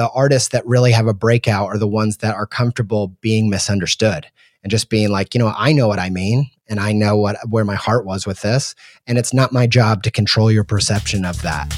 [0.00, 4.26] The artists that really have a breakout are the ones that are comfortable being misunderstood
[4.62, 7.36] and just being like, you know, I know what I mean and I know what
[7.50, 8.74] where my heart was with this,
[9.06, 11.68] and it's not my job to control your perception of that.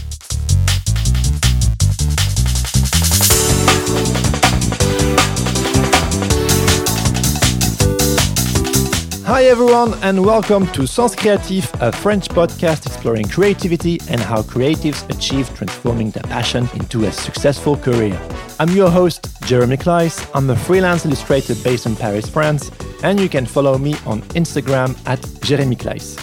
[9.25, 15.09] Hi everyone, and welcome to Sens Créatif, a French podcast exploring creativity and how creatives
[15.11, 18.21] achieve transforming their passion into a successful career.
[18.59, 20.29] I'm your host, Jeremy Kleiss.
[20.35, 22.73] I'm a freelance illustrator based in Paris, France,
[23.05, 26.19] and you can follow me on Instagram at Jeremy Kleiss.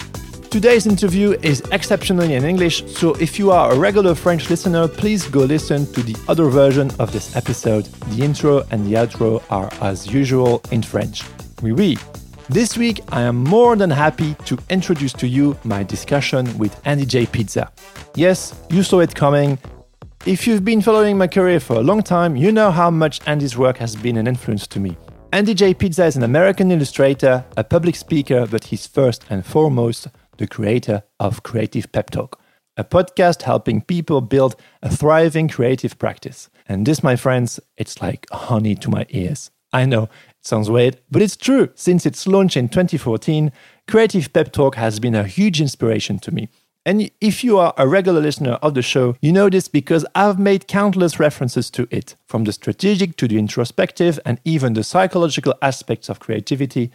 [0.50, 5.26] Today's interview is exceptionally in English, so if you are a regular French listener, please
[5.26, 7.86] go listen to the other version of this episode.
[8.12, 11.22] The intro and the outro are, as usual, in French.
[11.62, 11.96] Oui, oui.
[12.50, 17.06] This week, I am more than happy to introduce to you my discussion with Andy
[17.06, 17.24] J.
[17.24, 17.70] Pizza.
[18.16, 19.56] Yes, you saw it coming.
[20.26, 23.56] If you've been following my career for a long time, you know how much Andy's
[23.56, 24.96] work has been an influence to me.
[25.32, 25.74] Andy J.
[25.74, 31.04] Pizza is an American illustrator, a public speaker, but he's first and foremost the creator
[31.20, 32.40] of Creative Pep Talk,
[32.76, 36.50] a podcast helping people build a thriving creative practice.
[36.68, 39.52] And this, my friends, it's like honey to my ears.
[39.72, 40.08] I know
[40.42, 41.70] sounds weird, but it's true.
[41.74, 43.52] Since its launch in 2014,
[43.86, 46.48] Creative Pep Talk has been a huge inspiration to me.
[46.86, 50.38] And if you are a regular listener of the show, you know this because I've
[50.38, 55.54] made countless references to it, from the strategic to the introspective and even the psychological
[55.60, 56.90] aspects of creativity.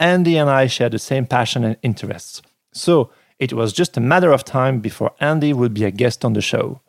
[0.00, 2.42] Andy and I share the same passion and interests.
[2.72, 6.32] So it was just a matter of time before Andy would be a guest on
[6.32, 6.80] the show.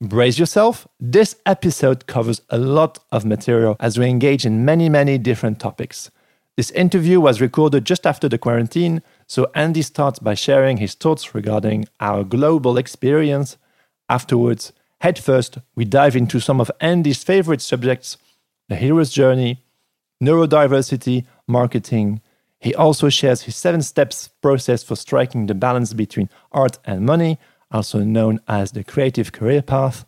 [0.00, 0.86] Brace yourself.
[1.00, 6.12] This episode covers a lot of material as we engage in many, many different topics.
[6.56, 11.34] This interview was recorded just after the quarantine, so Andy starts by sharing his thoughts
[11.34, 13.56] regarding our global experience.
[14.08, 18.18] Afterwards, headfirst, we dive into some of Andy's favorite subjects
[18.68, 19.64] the hero's journey,
[20.22, 22.20] neurodiversity, marketing.
[22.60, 27.38] He also shares his seven steps process for striking the balance between art and money,
[27.70, 30.04] also known as the creative career path.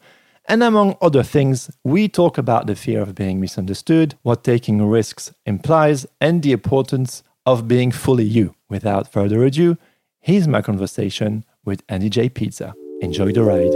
[0.47, 5.33] And among other things, we talk about the fear of being misunderstood, what taking risks
[5.47, 8.55] implies, and the importance of being fully you.
[8.69, 9.77] Without further ado,
[10.19, 12.29] here's my conversation with Andy J.
[12.29, 12.75] Pizza.
[13.01, 13.75] Enjoy the ride.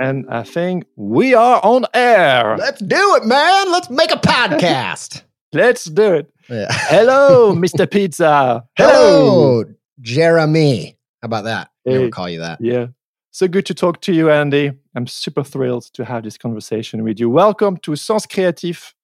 [0.00, 2.56] And I think we are on air.
[2.58, 3.72] Let's do it, man.
[3.72, 5.22] Let's make a podcast.
[5.54, 6.30] Let's do it.
[6.50, 6.66] yeah.
[6.70, 7.88] Hello, Mr.
[7.88, 8.64] Pizza.
[8.76, 9.64] Hello,
[10.00, 10.98] Jeremy.
[11.22, 11.70] How about that?
[11.84, 11.98] Hey.
[11.98, 12.60] will call you that.
[12.60, 12.88] Yeah.
[13.30, 14.72] So good to talk to you, Andy.
[14.96, 17.30] I'm super thrilled to have this conversation with you.
[17.30, 18.94] Welcome to Sens Créatif,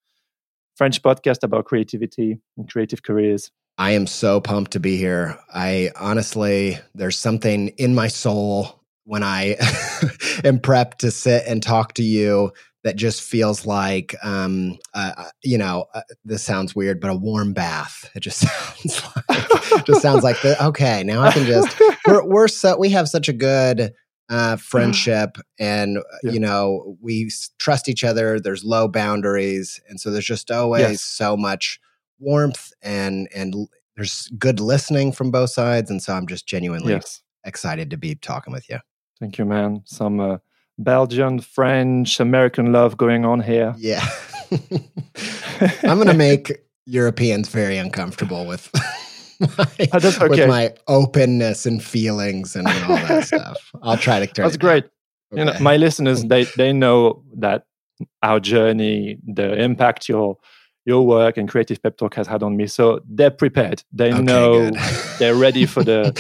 [0.75, 3.53] French podcast about creativity and creative careers.
[3.79, 5.39] I am so pumped to be here.
[5.55, 9.57] I honestly, there's something in my soul when I
[10.45, 12.53] am prepped to sit and talk to you
[12.83, 17.15] that just feels like, um, uh, uh, you know, uh, this sounds weird, but a
[17.15, 18.11] warm bath.
[18.15, 22.49] It just sounds like, just sounds like the, okay, now I can just, we're, we're
[22.49, 23.93] so, we have such a good,
[24.31, 26.31] uh, friendship and uh, Yeah.
[26.31, 31.03] you know we trust each other there's low boundaries and so there's just always Yes.
[31.03, 31.81] so much
[32.21, 33.53] warmth and and
[33.97, 37.23] there's good listening from both sides and so i'm just genuinely yes.
[37.45, 38.79] excited to be talking with you
[39.19, 39.83] Thank you, man.
[39.85, 40.39] Some uh,
[40.83, 43.75] Belgian, French, American love going on here.
[43.79, 44.05] yeah
[45.85, 46.51] i'm gonna make
[46.87, 48.69] europeans very uncomfortable with
[49.59, 52.75] my, Oh, that's with my openness and feelings and all
[53.07, 54.85] that stuff i'll try to turn That's great.
[55.33, 57.63] You know, my listeners, they, they know that
[58.21, 60.37] our journey, the impact your
[60.85, 62.67] your work and creative pep talk has had on me.
[62.67, 63.85] So they're prepared.
[63.93, 64.71] They Okay, know
[65.21, 66.13] they're ready for the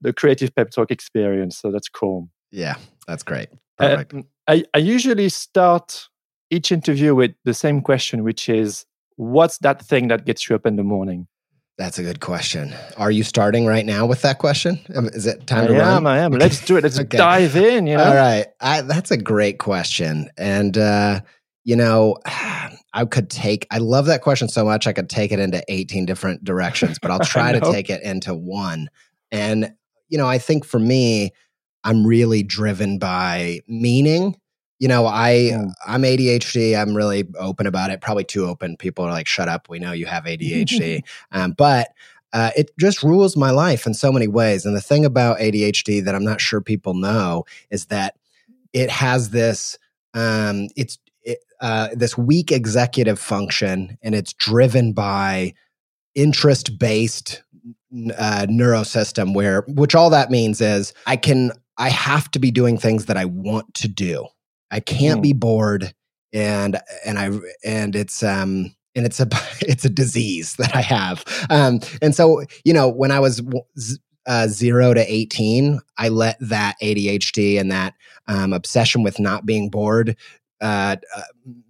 [0.00, 1.56] the creative pep talk experience.
[1.58, 2.28] So that's cool.
[2.50, 2.74] yeah
[3.06, 4.04] that's great Uh,
[4.46, 6.08] I, I usually start
[6.50, 8.84] each interview with the same question, which is,
[9.16, 11.26] "What's that thing that gets you up in the morning?"
[11.78, 12.74] That's a good question.
[12.98, 14.78] Are you starting right now with that question?
[14.94, 16.04] Um, Is it time I to am.
[16.04, 16.06] run?
[16.06, 16.32] I am.
[16.32, 16.82] Let's do it.
[16.82, 17.16] Let's Okay.
[17.16, 17.86] dive in.
[17.86, 18.04] You know.
[18.04, 18.46] All right.
[18.60, 20.28] I, that's a great question.
[20.36, 21.20] And, uh,
[21.64, 24.86] you know, I could take, I love that question so much.
[24.86, 28.34] I could take it into 18 different directions, but I'll try to take it into
[28.34, 28.90] one.
[29.32, 29.72] And,
[30.10, 31.30] you know, I think for me,
[31.84, 34.36] I'm really driven by meaning.
[34.78, 35.64] You know, I yeah.
[35.86, 36.80] I'm ADHD.
[36.80, 38.00] I'm really open about it.
[38.00, 38.76] Probably too open.
[38.76, 39.68] People are like, "Shut up.
[39.68, 41.88] We know you have ADHD." um, but
[42.32, 44.64] uh, it just rules my life in so many ways.
[44.64, 48.16] And the thing about ADHD that I'm not sure people know is that
[48.72, 49.78] it has this
[50.14, 55.54] um, it's it, uh, this weak executive function, and it's driven by
[56.14, 57.42] interest based
[58.16, 59.34] uh, neurosystem.
[59.34, 63.16] Where which all that means is I can I have to be doing things that
[63.16, 64.26] I want to do.
[64.70, 65.24] I can't mm.
[65.24, 65.94] be bored,
[66.32, 67.30] and and I
[67.64, 69.26] and it's um and it's a
[69.62, 71.24] it's a disease that I have.
[71.48, 73.42] Um, and so you know when I was
[74.26, 77.94] uh, zero to 18, I let that ADHD and that
[78.28, 80.16] um, obsession with not being bored
[80.60, 81.22] uh, uh,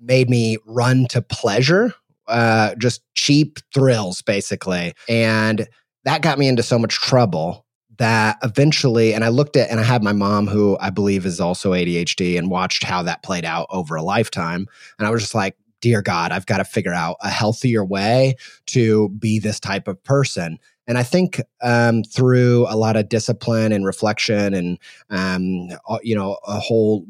[0.03, 1.95] made me run to pleasure,
[2.27, 4.95] uh, just cheap thrills, basically.
[5.09, 5.69] And
[6.05, 7.65] that got me into so much trouble
[8.01, 11.39] that eventually, and I looked at, and I had my mom, who I believe is
[11.39, 14.67] also ADHD, and watched how that played out over a lifetime.
[14.99, 18.37] And I was just like, dear God, I've got to figure out a healthier way
[18.69, 20.59] to be this type of person.
[20.87, 24.79] And I think um, through a lot of discipline and reflection and,
[25.11, 25.69] um,
[26.03, 27.05] you know, a whole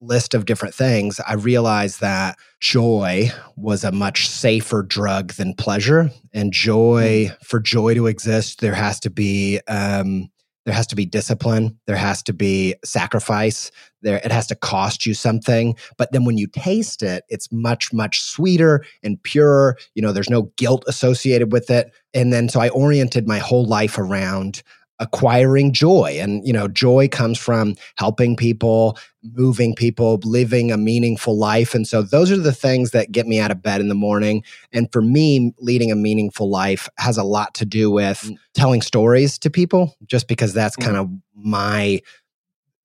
[0.00, 6.10] list of different things, I realized that joy was a much safer drug than pleasure.
[6.32, 7.44] And joy, mm.
[7.44, 10.28] for joy to exist, there has to be um,
[10.66, 11.78] there has to be discipline.
[11.86, 13.70] There has to be sacrifice.
[14.02, 15.76] There it has to cost you something.
[15.96, 19.78] But then when you taste it it's much much sweeter and purer.
[19.94, 21.92] You know there's no guilt associated with it.
[22.12, 24.62] And then so i oriented my whole life around
[24.98, 28.96] acquiring joy and you know joy comes from helping people
[29.34, 33.38] moving people living a meaningful life and so those are the things that get me
[33.38, 37.24] out of bed in the morning and for me leading a meaningful life has a
[37.24, 38.36] lot to do with mm.
[38.54, 40.84] telling stories to people just because that's mm.
[40.84, 42.00] kind of my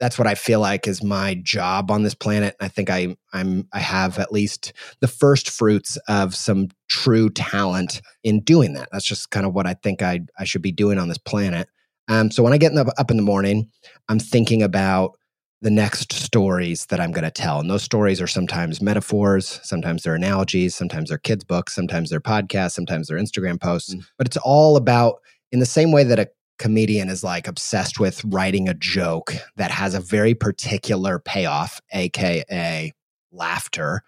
[0.01, 2.55] that's what I feel like is my job on this planet.
[2.59, 8.01] I think I I'm I have at least the first fruits of some true talent
[8.23, 8.89] in doing that.
[8.91, 11.69] That's just kind of what I think I I should be doing on this planet.
[12.11, 13.71] Um, so when I get the, up in the morning,
[14.09, 15.17] I'm thinking about
[15.61, 17.61] the next stories that I'm going to tell.
[17.61, 22.19] And those stories are sometimes metaphors, sometimes they're analogies, sometimes they're kids' books, sometimes they're
[22.19, 23.95] podcasts, sometimes they're Instagram posts.
[23.95, 24.03] Mm.
[24.17, 25.21] But it's all about,
[25.53, 26.27] in the same way that a
[26.59, 32.91] comedian is like obsessed with writing a joke that has a very particular payoff, AKA
[33.31, 34.01] laughter.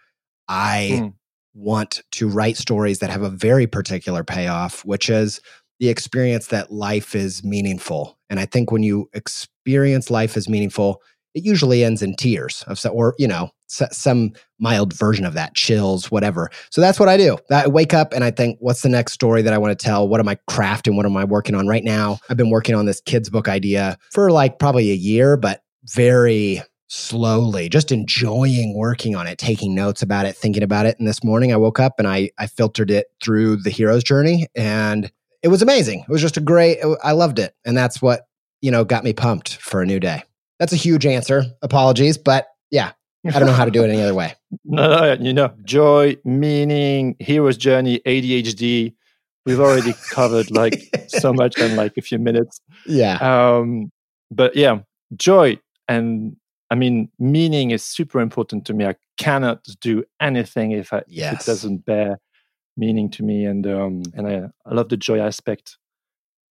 [0.50, 1.14] I mm.
[1.54, 5.40] want to write stories that have a very particular payoff, which is
[5.84, 8.18] the experience that life is meaningful.
[8.30, 11.02] And I think when you experience life as meaningful,
[11.34, 16.10] it usually ends in tears of or you know some mild version of that chills
[16.10, 16.50] whatever.
[16.70, 17.38] So that's what i do.
[17.52, 20.08] I wake up and i think what's the next story that i want to tell?
[20.08, 20.96] What am i crafting?
[20.96, 22.18] What am i working on right now?
[22.30, 26.62] I've been working on this kids book idea for like probably a year but very
[26.88, 30.98] slowly just enjoying working on it taking notes about it thinking about it.
[30.98, 34.48] And this morning i woke up and i i filtered it through the hero's journey
[34.56, 35.12] and
[35.44, 36.00] it was amazing.
[36.00, 37.54] It was just a great, I loved it.
[37.66, 38.28] And that's what,
[38.62, 40.24] you know, got me pumped for a new day.
[40.58, 41.44] That's a huge answer.
[41.62, 42.18] Apologies.
[42.18, 42.94] But yeah,
[43.28, 44.36] I don't know how to do it any other way.
[44.66, 48.94] no, no, you know, joy, meaning, hero's journey, ADHD.
[49.46, 52.62] We've already covered like so much in like a few minutes.
[52.88, 53.18] Yeah.
[53.18, 53.92] Um,
[54.32, 54.80] but yeah,
[55.18, 56.38] joy and
[56.72, 58.86] I mean, meaning is super important to me.
[58.86, 61.34] I cannot do anything if, I, yes.
[61.34, 62.20] if it doesn't bear
[62.78, 65.78] meaning to me, and um, and I, I love the joy aspect.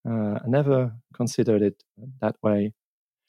[0.09, 1.83] Uh, I never considered it
[2.21, 2.73] that way.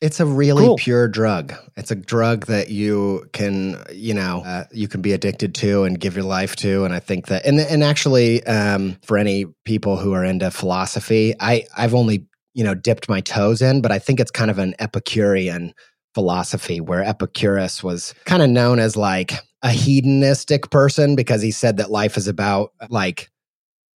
[0.01, 0.75] It's a really cool.
[0.75, 1.53] pure drug.
[1.77, 5.97] It's a drug that you can, you know, uh, you can be addicted to and
[5.97, 6.83] give your life to.
[6.83, 11.35] And I think that, and and actually, um, for any people who are into philosophy,
[11.39, 14.59] I I've only you know dipped my toes in, but I think it's kind of
[14.59, 15.73] an Epicurean
[16.13, 19.33] philosophy where Epicurus was kind of known as like
[19.63, 23.31] a hedonistic person because he said that life is about like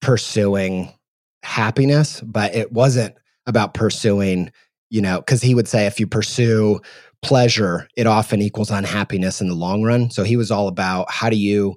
[0.01, 0.93] pursuing
[1.43, 3.15] happiness, but it wasn't
[3.47, 4.51] about pursuing,
[4.91, 6.81] you know, because he would say if you pursue
[7.23, 10.11] pleasure, it often equals unhappiness in the long run.
[10.11, 11.75] So he was all about how do you,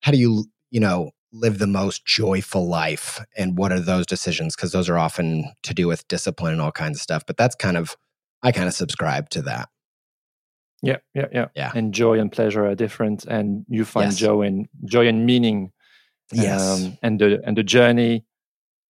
[0.00, 4.54] how do you, you know, live the most joyful life and what are those decisions?
[4.54, 7.24] Because those are often to do with discipline and all kinds of stuff.
[7.26, 7.96] But that's kind of,
[8.42, 9.68] I kind of subscribe to that.
[10.84, 11.46] Yeah, yeah, yeah.
[11.54, 11.72] Yeah.
[11.74, 14.16] And joy and pleasure are different, and you find yes.
[14.16, 15.72] joy and joy and meaning.
[16.32, 16.62] Yes.
[16.62, 18.24] Um, and the and the journey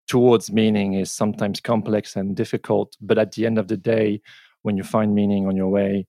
[0.07, 4.21] towards meaning is sometimes complex and difficult, but at the end of the day,
[4.63, 6.07] when you find meaning on your way,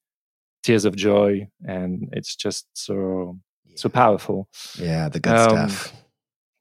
[0.63, 3.77] tears of joy, and it's just so yeah.
[3.77, 4.49] so powerful.
[4.79, 5.93] Yeah, the good um, stuff.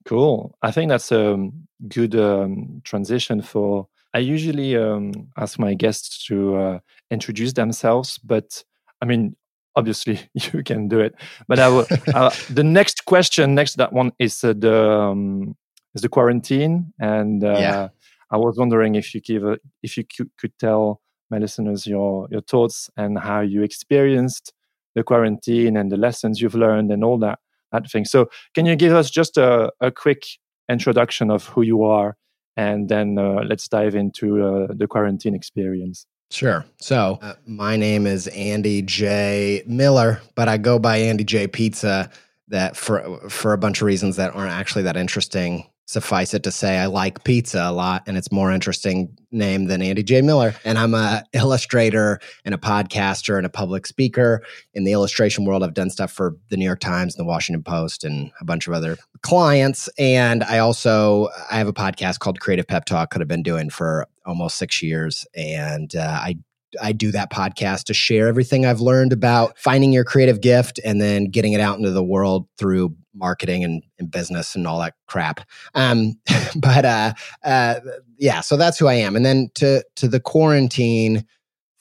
[0.06, 0.58] Cool.
[0.62, 1.50] I think that's a
[1.88, 8.64] good um, transition for I usually um, ask my guests to uh, introduce themselves, but
[9.04, 9.36] I mean,
[9.76, 11.14] obviously you can do it.
[11.48, 15.56] But I will, uh, the next question, next to that one is uh, the um,
[15.94, 17.90] is the quarantine, and uh, yeah.
[18.32, 22.28] I was wondering if you give a, if you could, could tell my listeners your
[22.32, 24.54] your thoughts and how you experienced
[24.96, 27.40] the quarantine and the lessons you've learned and all that
[27.74, 28.06] that thing.
[28.06, 30.24] So, can you give us just a, a quick
[30.70, 32.16] introduction of who you are,
[32.56, 36.08] and then uh, let's dive into uh, the quarantine experience.
[36.34, 36.66] Sure.
[36.80, 39.62] So, uh, my name is Andy J.
[39.68, 41.48] Miller, but I go by Andy J.
[41.48, 42.10] Pizza.
[42.50, 46.52] That for for a bunch of reasons that aren't actually that interesting suffice it to
[46.52, 50.54] say I like pizza a lot and it's more interesting name than Andy J Miller
[50.64, 55.64] and I'm a illustrator and a podcaster and a public speaker in the illustration world
[55.64, 58.68] I've done stuff for the New York Times and the Washington Post and a bunch
[58.68, 63.22] of other clients and I also I have a podcast called Creative Pep Talk that
[63.22, 66.38] I've been doing for almost 6 years and uh, I
[66.82, 71.02] I do that podcast to share everything I've learned about finding your creative gift and
[71.02, 74.96] then getting it out into the world through marketing and, and business and all that
[75.08, 75.42] crap.
[75.76, 76.20] Um,
[76.56, 77.14] but uh,
[77.44, 77.80] uh,
[78.18, 79.16] yeah, so that's who I am.
[79.16, 81.26] And then to to the quarantine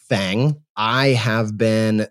[0.09, 2.07] thing, I have been.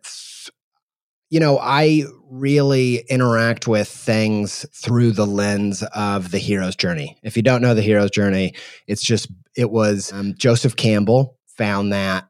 [1.31, 7.17] You know, I really interact with things through the lens of the hero's journey.
[7.23, 8.53] If you don't know the hero's journey,
[8.85, 12.27] it's just, it was um, Joseph Campbell found that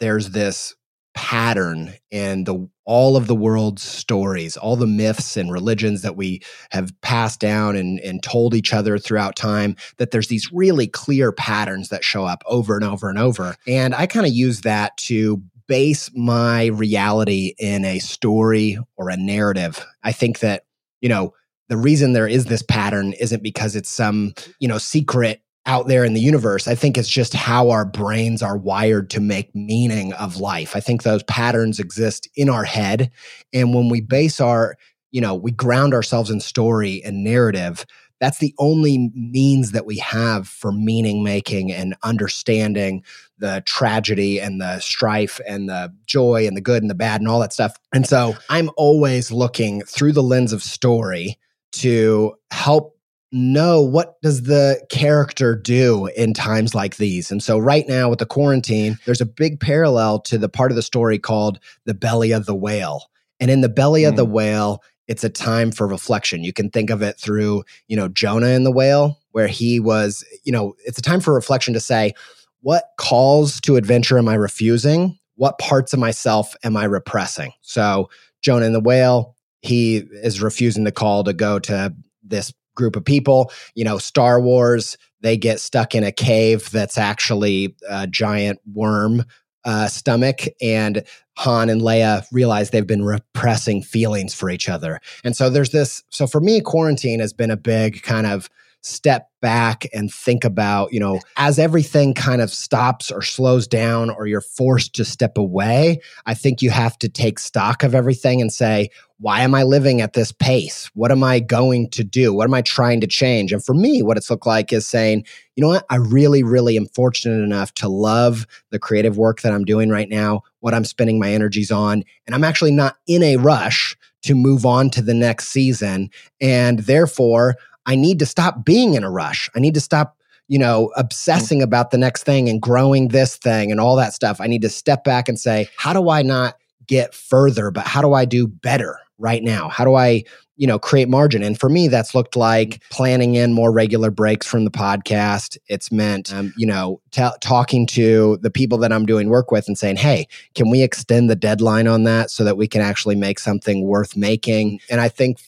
[0.00, 0.74] there's this
[1.14, 6.42] pattern in the all of the world's stories, all the myths and religions that we
[6.70, 11.30] have passed down and, and told each other throughout time, that there's these really clear
[11.30, 13.54] patterns that show up over and over and over.
[13.68, 19.16] And I kind of use that to base my reality in a story or a
[19.16, 19.84] narrative.
[20.02, 20.64] I think that,
[21.00, 21.34] you know,
[21.68, 26.04] the reason there is this pattern isn't because it's some, you know, secret out there
[26.04, 26.66] in the universe.
[26.66, 30.74] I think it's just how our brains are wired to make meaning of life.
[30.74, 33.10] I think those patterns exist in our head.
[33.52, 34.76] And when we base our,
[35.12, 37.86] you know, we ground ourselves in story and narrative,
[38.22, 43.02] that's the only means that we have for meaning making and understanding
[43.38, 47.28] the tragedy and the strife and the joy and the good and the bad and
[47.28, 47.76] all that stuff.
[47.92, 51.36] And so I'm always looking through the lens of story
[51.72, 52.96] to help
[53.32, 58.18] know what does the character do in times like these and so right now with
[58.18, 62.32] the quarantine there's a big parallel to the part of the story called the belly
[62.32, 63.06] of the whale
[63.40, 64.08] and in the belly mm.
[64.10, 64.32] of the mm.
[64.32, 66.42] whale it's a time for reflection.
[66.42, 70.24] You can think of it through you know jonah in the whale where he was
[70.42, 72.14] you know it's a time for reflection to say
[72.62, 75.18] what calls to adventure am i refusing?
[75.36, 77.52] What parts of myself am i repressing?
[77.60, 78.08] So
[78.40, 83.04] jonah in the whale he is refusing the call to go to this group of
[83.04, 83.52] people.
[83.74, 89.24] You know, Star Wars, they get stuck in a cave that's actually a giant worm
[89.64, 91.04] uh, stomach, and
[91.38, 95.00] Han and Leia realize they've been repressing feelings for each other.
[95.24, 96.02] And so there's this.
[96.10, 98.50] So for me, quarantine has been a big kind of
[98.82, 104.10] step back and think about, you know, as everything kind of stops or slows down
[104.10, 108.40] or you're forced to step away, I think you have to take stock of everything
[108.40, 110.90] and say, why am I living at this pace?
[110.94, 112.34] What am I going to do?
[112.34, 113.52] What am I trying to change?
[113.52, 115.24] And for me, what it's looked like is saying,
[115.54, 115.86] you know what?
[115.90, 120.08] I really, really am fortunate enough to love the creative work that I'm doing right
[120.08, 122.02] now, what I'm spending my energies on.
[122.26, 126.10] And I'm actually not in a rush to move on to the next season.
[126.40, 129.50] And therefore, I need to stop being in a rush.
[129.54, 130.16] I need to stop,
[130.48, 131.64] you know, obsessing mm.
[131.64, 134.40] about the next thing and growing this thing and all that stuff.
[134.40, 138.02] I need to step back and say, how do I not get further, but how
[138.02, 139.68] do I do better right now?
[139.68, 140.24] How do I,
[140.56, 141.42] you know, create margin?
[141.42, 145.56] And for me, that's looked like planning in more regular breaks from the podcast.
[145.68, 149.68] It's meant, um, you know, t- talking to the people that I'm doing work with
[149.68, 153.16] and saying, hey, can we extend the deadline on that so that we can actually
[153.16, 154.80] make something worth making?
[154.90, 155.38] And I think,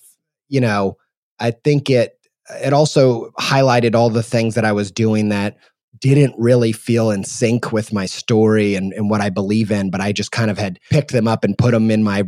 [0.48, 0.96] you know,
[1.38, 2.18] I think it
[2.50, 5.56] it also highlighted all the things that I was doing that
[6.00, 10.00] didn't really feel in sync with my story and, and what I believe in, but
[10.00, 12.24] I just kind of had picked them up and put them in my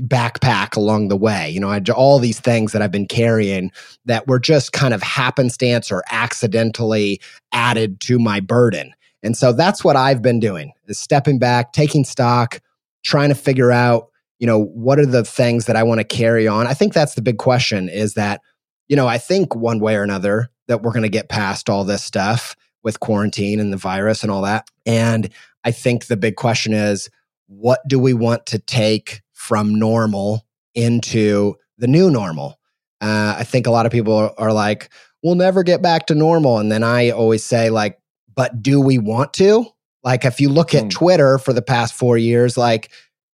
[0.00, 1.50] backpack along the way.
[1.50, 3.72] You know, I all these things that I've been carrying
[4.04, 7.20] that were just kind of happenstance or accidentally
[7.52, 8.94] added to my burden.
[9.22, 12.60] And so that's what I've been doing is stepping back, taking stock,
[13.04, 16.46] trying to figure out, you know, what are the things that I want to carry
[16.46, 16.66] on.
[16.66, 18.40] I think that's the big question is that
[18.88, 21.84] you know, I think one way or another that we're going to get past all
[21.84, 24.68] this stuff with quarantine and the virus and all that.
[24.86, 25.30] And
[25.64, 27.10] I think the big question is
[27.46, 32.58] what do we want to take from normal into the new normal?
[33.00, 34.90] Uh, I think a lot of people are, are like,
[35.22, 36.58] we'll never get back to normal.
[36.58, 37.98] And then I always say, like,
[38.34, 39.66] but do we want to?
[40.04, 40.90] Like, if you look at Mm.
[40.90, 42.90] Twitter for the past four years, like,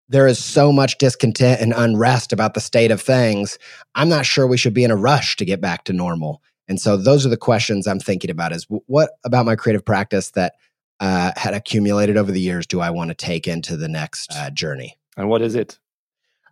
[0.10, 3.58] there is so much discontent and unrest about the state of things.
[3.96, 6.42] I'm not sure we should be in a rush to get back to normal.
[6.68, 10.32] And so, those are the questions I'm thinking about: is what about my creative practice
[10.32, 10.54] that
[11.00, 14.50] uh, had accumulated over the years do I want to take into the next uh,
[14.50, 14.98] journey?
[15.18, 15.78] And what is it?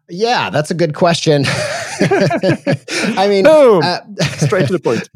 [0.10, 1.46] Yeah, that's a good question.
[1.48, 4.00] I mean, uh,
[4.38, 5.10] Straight to the point.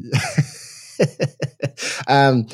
[2.08, 2.46] um,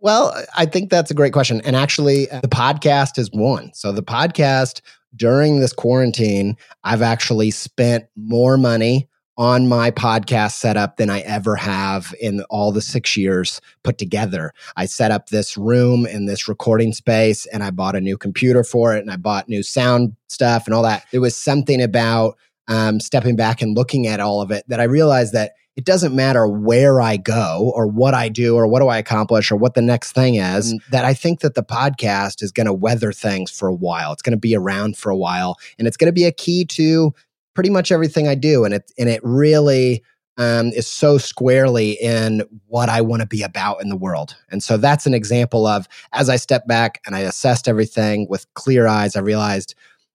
[0.00, 1.60] well, I think that's a great question.
[1.62, 3.72] And actually, uh, the podcast is one.
[3.74, 4.80] So, the podcast
[5.14, 11.56] during this quarantine, I've actually spent more money on my podcast setup than I ever
[11.56, 14.52] have in all the six years put together.
[14.76, 18.62] I set up this room in this recording space and I bought a new computer
[18.62, 21.06] for it and I bought new sound stuff and all that.
[21.10, 22.36] There was something about
[22.68, 26.14] um, stepping back and looking at all of it that I realized that it doesn't
[26.14, 29.74] matter where I go or what I do or what do I accomplish or what
[29.74, 33.50] the next thing is, that I think that the podcast is going to weather things
[33.50, 34.12] for a while.
[34.12, 36.64] It's going to be around for a while and it's going to be a key
[36.66, 37.14] to
[37.54, 38.64] pretty much everything I do.
[38.64, 40.02] And it, and it really
[40.36, 44.36] um, is so squarely in what I want to be about in the world.
[44.50, 48.46] And so that's an example of as I stepped back and I assessed everything with
[48.54, 49.74] clear eyes, I realized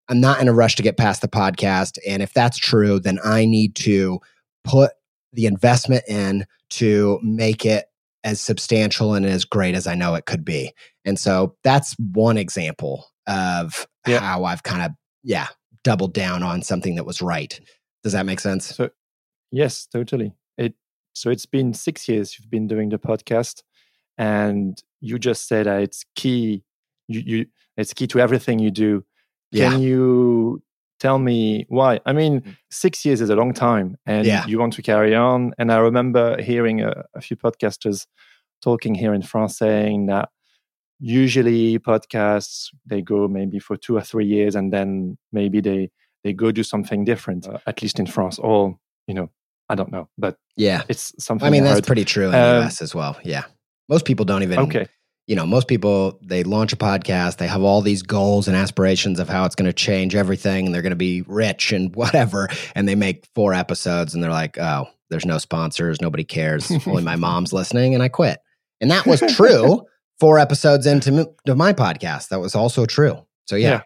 [0.10, 1.98] I'm not in a rush to get past the podcast.
[2.08, 4.20] And if that's true, then I need to
[4.64, 4.92] put
[5.36, 7.86] the investment in to make it
[8.24, 10.74] as substantial and as great as I know it could be.
[11.06, 14.20] And so that's one example of Yeah.
[14.20, 14.92] how I've kind of,
[15.24, 15.48] yeah,
[15.84, 17.60] doubled down on something that was right.
[18.04, 18.76] Does that make sense?
[18.76, 18.90] So,
[19.52, 20.34] yes, totally.
[20.58, 20.74] It
[21.14, 23.62] so it's been six years you've been doing the podcast,
[24.18, 26.64] and you just said that it's key.
[27.08, 27.46] You, you
[27.78, 29.06] it's key to everything you do.
[29.52, 29.72] Yeah.
[29.72, 30.64] Can you
[31.00, 32.00] tell me why?
[32.06, 34.46] I mean, six years is a long time, and Yeah.
[34.48, 35.54] you want to carry on.
[35.58, 38.06] And I remember hearing a, a few podcasters
[38.62, 40.30] talking here in France saying that
[41.00, 45.90] usually podcasts they go maybe for two or three years, and then maybe they
[46.24, 47.48] they go do something different.
[47.48, 48.78] uh, at least in France, or
[49.08, 49.30] you know,
[49.70, 50.84] I don't know, but Yeah.
[50.90, 51.46] it's something.
[51.48, 53.18] I mean, that's pretty true in the Um, US as well.
[53.24, 53.44] Yeah.
[53.90, 54.88] Most people don't even, okay.
[55.28, 59.20] You know, most people, they launch a podcast, they have all these goals and aspirations
[59.20, 62.48] of how it's going to change everything and they're going to be rich and whatever.
[62.76, 66.72] And they make four episodes and they're like, oh, there's no sponsors, nobody cares.
[66.88, 68.40] Only my mom's listening and I quit.
[68.82, 69.86] And that was true
[70.20, 72.30] four episodes into to my podcast.
[72.30, 73.26] That was also true.
[73.46, 73.70] So, yeah.
[73.70, 73.82] Yeah.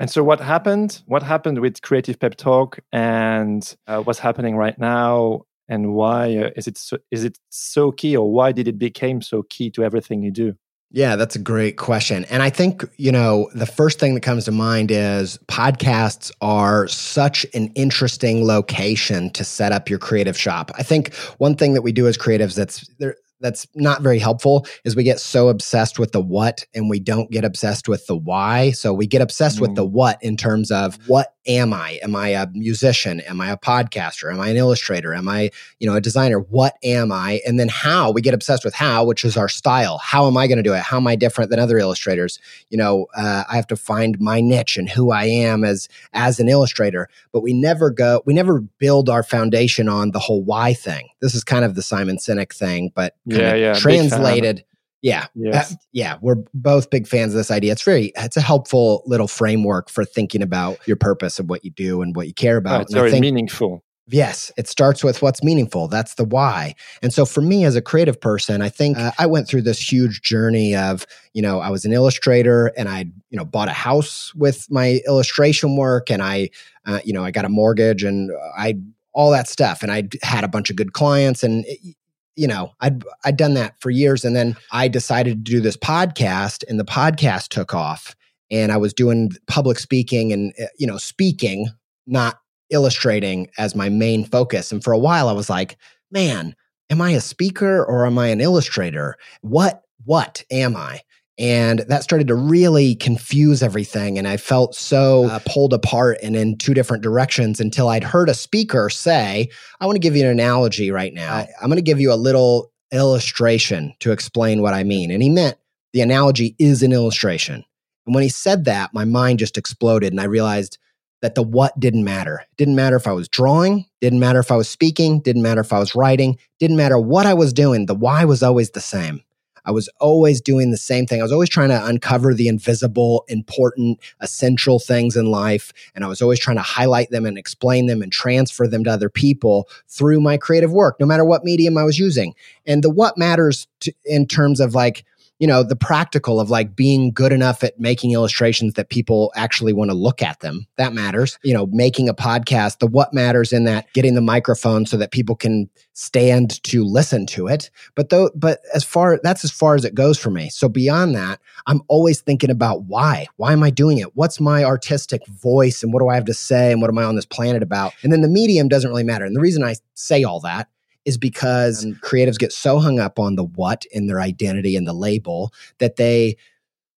[0.00, 1.02] And so, what happened?
[1.06, 6.50] What happened with Creative Pep Talk, and uh, what's happening right now, and why uh,
[6.56, 9.84] is it so, is it so key, or why did it become so key to
[9.84, 10.54] everything you do?
[10.90, 12.24] Yeah, that's a great question.
[12.30, 16.88] And I think, you know, the first thing that comes to mind is podcasts are
[16.88, 20.70] such an interesting location to set up your creative shop.
[20.76, 24.66] I think one thing that we do as creatives that's there that's not very helpful
[24.84, 28.16] is we get so obsessed with the what and we don't get obsessed with the
[28.16, 28.70] why.
[28.72, 29.76] So we get obsessed with Mm.
[29.76, 31.98] the what in terms of what am I?
[32.02, 33.20] Am I a musician?
[33.20, 34.32] Am I a podcaster?
[34.32, 35.14] Am I an illustrator?
[35.14, 37.40] Am I you know, a designer, what am I?
[37.46, 39.98] And then how we get obsessed with how, which is our style.
[39.98, 40.80] How am I going to do it?
[40.80, 42.38] How am I different than other illustrators?
[42.68, 46.40] You know, uh, I have to find my niche and who I am as as
[46.40, 47.08] an illustrator.
[47.32, 51.08] But we never go, we never build our foundation on the whole why thing.
[51.20, 54.64] This is kind of the Simon Sinek thing, but Yeah, yeah, translated.
[55.00, 55.72] Yeah, Yes.
[55.72, 57.70] uh, yeah, we're both big fans of this idea.
[57.70, 61.70] It's very, it's a helpful little framework for thinking about your purpose and what you
[61.70, 62.82] do and what you care Oh, about.
[62.82, 63.84] it's And very think- meaningful.
[64.10, 65.86] Yes, it starts with what's meaningful.
[65.86, 66.74] That's the why.
[67.02, 69.78] And so for me as a creative person, I think uh, I went through this
[69.92, 73.72] huge journey of, you know, I was an illustrator and I, you know, bought a
[73.72, 76.48] house with my illustration work and I,
[76.86, 78.78] uh, you know, I got a mortgage and I,
[79.12, 79.82] all that stuff.
[79.82, 81.94] And I had a bunch of good clients and, it-
[82.38, 84.24] you know, I'd, I'd done that for years.
[84.24, 88.14] And then I decided to do this podcast and the podcast took off
[88.50, 91.68] and I was doing public speaking and, uh, you know, speaking,
[92.06, 92.38] not
[92.70, 94.70] illustrating as my main focus.
[94.70, 95.76] And for a while I was like,
[96.12, 96.54] man,
[96.90, 99.16] am I a speaker or am I an illustrator?
[99.40, 101.00] What what am I?
[101.38, 104.18] And that started to really confuse everything.
[104.18, 108.28] And I felt so uh, pulled apart and in two different directions until I'd heard
[108.28, 109.48] a speaker say,
[109.80, 111.46] I want to give you an analogy right now.
[111.60, 115.10] I'm going to give you a little illustration to explain what I mean.
[115.12, 115.56] And he meant
[115.92, 117.64] the analogy is an illustration.
[118.06, 120.12] And when he said that, my mind just exploded.
[120.12, 120.78] And I realized
[121.22, 122.40] that the what didn't matter.
[122.40, 125.60] It didn't matter if I was drawing, didn't matter if I was speaking, didn't matter
[125.60, 127.86] if I was writing, didn't matter what I was doing.
[127.86, 129.22] The why was always the same.
[129.68, 131.20] I was always doing the same thing.
[131.20, 135.74] I was always trying to uncover the invisible, important, essential things in life.
[135.94, 138.90] And I was always trying to highlight them and explain them and transfer them to
[138.90, 142.34] other people through my creative work, no matter what medium I was using.
[142.66, 145.04] And the what matters to, in terms of like,
[145.38, 149.72] you know the practical of like being good enough at making illustrations that people actually
[149.72, 150.66] want to look at them.
[150.76, 151.38] That matters.
[151.42, 155.12] You know making a podcast the what matters in that getting the microphone so that
[155.12, 157.70] people can stand to listen to it.
[157.94, 160.50] But though but as far that's as far as it goes for me.
[160.50, 163.26] So beyond that i'm always thinking about why.
[163.36, 164.16] Why am i doing it?
[164.16, 167.04] What's my artistic voice and what do i have to say and what am i
[167.04, 167.92] on this planet about?
[168.02, 169.24] And then the medium doesn't really matter.
[169.24, 170.68] And the reason i say all that
[171.08, 174.92] is because creatives get so hung up on the what in their identity and the
[174.92, 176.36] label that they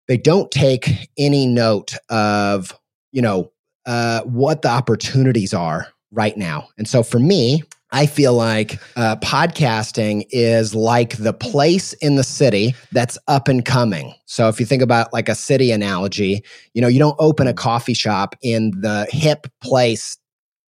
[0.08, 2.72] they don't take any note of
[3.12, 3.52] you know
[3.84, 6.68] uh, what the opportunities are right now.
[6.78, 12.24] And so for me, I feel like uh, podcasting is like the place in the
[12.24, 14.14] city that's up and coming.
[14.26, 16.42] So if you think about like a city analogy,
[16.74, 20.18] you know, you don't open a coffee shop in the hip place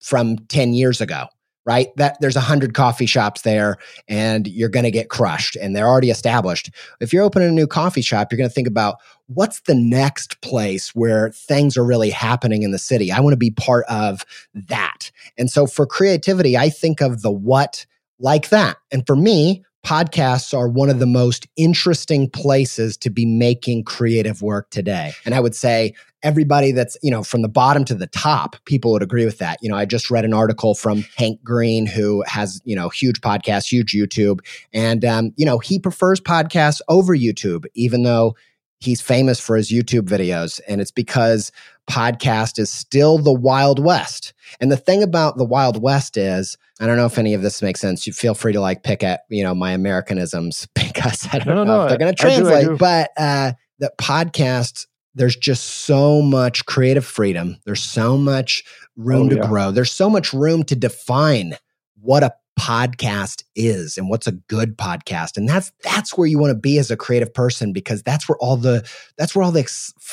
[0.01, 1.27] from 10 years ago
[1.71, 1.95] right?
[1.95, 3.77] That there's a hundred coffee shops there
[4.09, 6.69] and you're going to get crushed and they're already established.
[6.99, 8.97] If you're opening a new coffee shop, you're going to think about
[9.29, 13.13] what's the next place where things are really happening in the city.
[13.13, 15.13] I want to be part of that.
[15.39, 17.87] And so for creativity, I think of the what
[18.19, 18.77] like that.
[18.91, 24.43] And for me, podcasts are one of the most interesting places to be making creative
[24.43, 25.13] work today.
[25.25, 28.93] And I would say everybody that's, you know, from the bottom to the top, people
[28.93, 29.59] would agree with that.
[29.63, 33.21] You know, I just read an article from Hank Green, who has, you know, huge
[33.21, 34.41] podcast, huge YouTube.
[34.73, 38.37] And, um, you know, he prefers podcasts over YouTube, even though
[38.81, 40.61] he's famous for his YouTube videos.
[40.67, 41.53] And it's because
[41.89, 44.33] podcast is still the Wild West.
[44.61, 47.63] And the thing about the Wild West is, I don't know if any of this
[47.63, 48.07] makes sense.
[48.07, 51.65] You feel free to like pick at, you know, my Americanisms because I don't no,
[51.65, 52.55] know no, if they're going to translate.
[52.55, 52.77] I do, I do.
[52.79, 57.59] But uh, the podcasts there's just so much creative freedom.
[57.65, 58.63] There's so much
[58.97, 59.47] room oh, to yeah.
[59.47, 59.71] grow.
[59.73, 61.57] There's so much room to define
[62.01, 66.51] what a podcast is and what's a good podcast and that's that's where you want
[66.51, 69.67] to be as a creative person because that's where all the that's where all the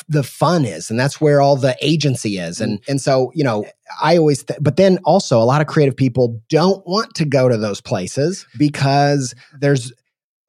[0.08, 3.66] the fun is and that's where all the agency is and and so you know
[4.02, 7.50] i always th- but then also a lot of creative people don't want to go
[7.50, 9.92] to those places because there's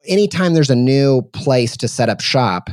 [0.07, 2.69] anytime there's a new place to set up shop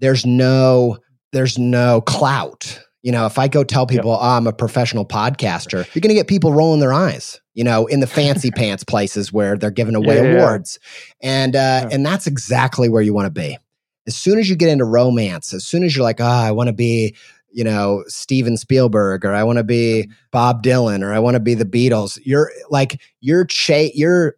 [0.00, 0.98] there's no
[1.32, 2.80] there's no clout.
[3.02, 4.20] You know, if I go tell people yep.
[4.20, 7.40] oh, I'm a professional podcaster, you're going to get people rolling their eyes.
[7.54, 10.78] You know, in the fancy pants places where they're giving away yeah, awards,
[11.22, 11.44] yeah.
[11.44, 11.88] and uh, yeah.
[11.92, 13.58] and that's exactly where you want to be.
[14.06, 16.68] As soon as you get into romance, as soon as you're like, oh, I want
[16.68, 17.14] to be
[17.52, 21.40] you know Steven Spielberg or I want to be Bob Dylan or I want to
[21.40, 22.18] be the Beatles.
[22.24, 24.36] You're like you're cha- you're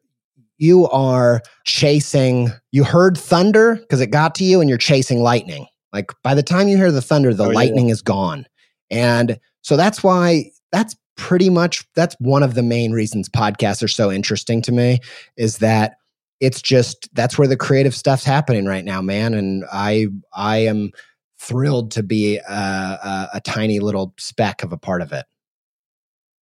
[0.62, 2.50] you are chasing.
[2.70, 5.66] You heard thunder because it got to you, and you're chasing lightning.
[5.92, 7.94] Like by the time you hear the thunder, the oh, lightning yeah.
[7.94, 8.46] is gone.
[8.92, 13.88] And so that's why that's pretty much that's one of the main reasons podcasts are
[13.88, 15.00] so interesting to me
[15.36, 15.96] is that
[16.40, 19.34] it's just that's where the creative stuff's happening right now, man.
[19.34, 20.90] And I I am
[21.38, 25.26] thrilled to be a, a, a tiny little speck of a part of it.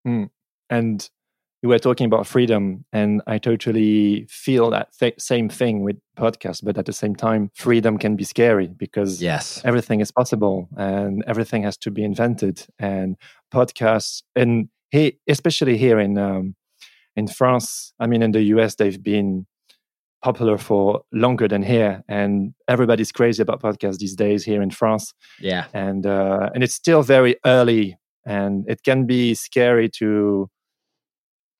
[0.07, 0.29] Mm.
[0.69, 1.09] And
[1.61, 6.63] you were talking about freedom and i totally feel that th- same thing with podcasts
[6.63, 9.61] but at the same time freedom can be scary because yes.
[9.63, 12.65] everything is possible and everything has to be invented.
[12.79, 13.17] And
[13.53, 16.55] podcasts and he especially here in um,
[17.15, 19.45] in france i mean in the us they've been
[20.21, 25.13] popular for longer than here and everybody's crazy about podcasts these days here in france.
[25.39, 25.65] Yeah.
[25.73, 30.49] And uh, and it's still very early and it can be scary to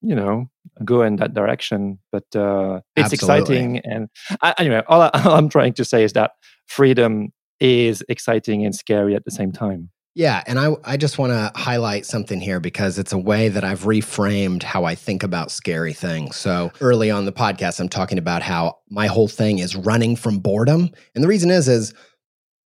[0.01, 0.49] you know
[0.83, 3.55] go in that direction but uh, it's Absolutely.
[3.55, 4.09] exciting and
[4.41, 6.31] I, anyway all, I, all i'm trying to say is that
[6.67, 11.31] freedom is exciting and scary at the same time yeah, and I I just want
[11.31, 15.51] to highlight something here because it's a way that I've reframed how I think about
[15.51, 16.35] scary things.
[16.35, 20.39] So, early on the podcast I'm talking about how my whole thing is running from
[20.39, 20.89] boredom.
[21.15, 21.93] And the reason is is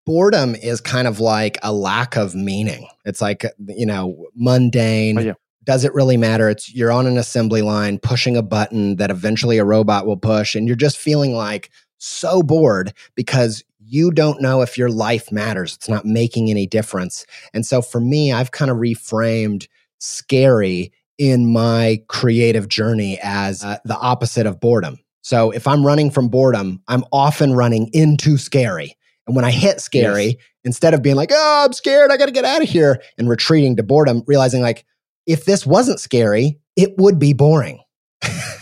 [0.08, 2.88] boredom is kind of like a lack of meaning.
[3.06, 5.34] It's like, you know, mundane, oh, yeah
[5.66, 6.50] does it really matter?
[6.50, 10.56] It's you're on an assembly line pushing a button that eventually a robot will push,
[10.56, 15.76] and you're just feeling like so bored because you don't know if your life matters.
[15.76, 17.26] It's not making any difference.
[17.54, 19.68] And so for me, I've kind of reframed
[20.00, 25.00] scary in my creative journey as uh, the opposite of boredom.
[25.22, 28.98] So if I'm running from boredom, I'm often running into scary.
[29.26, 30.36] And when I hit scary, yes.
[30.64, 33.30] instead of being like, oh, I'm scared, I got to get out of here and
[33.30, 34.86] retreating to boredom, realizing like,
[35.26, 37.80] if this wasn't scary, it would be boring.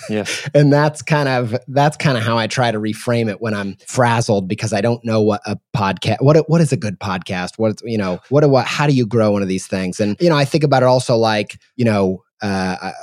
[0.09, 0.25] yeah.
[0.53, 3.77] and that's kind of that's kind of how I try to reframe it when I'm
[3.87, 7.57] frazzled because I don't know what a podcast what what is a good podcast?
[7.57, 9.99] What you know, what what how do you grow one of these things?
[9.99, 12.93] And you know, I think about it also like, you know, uh, I,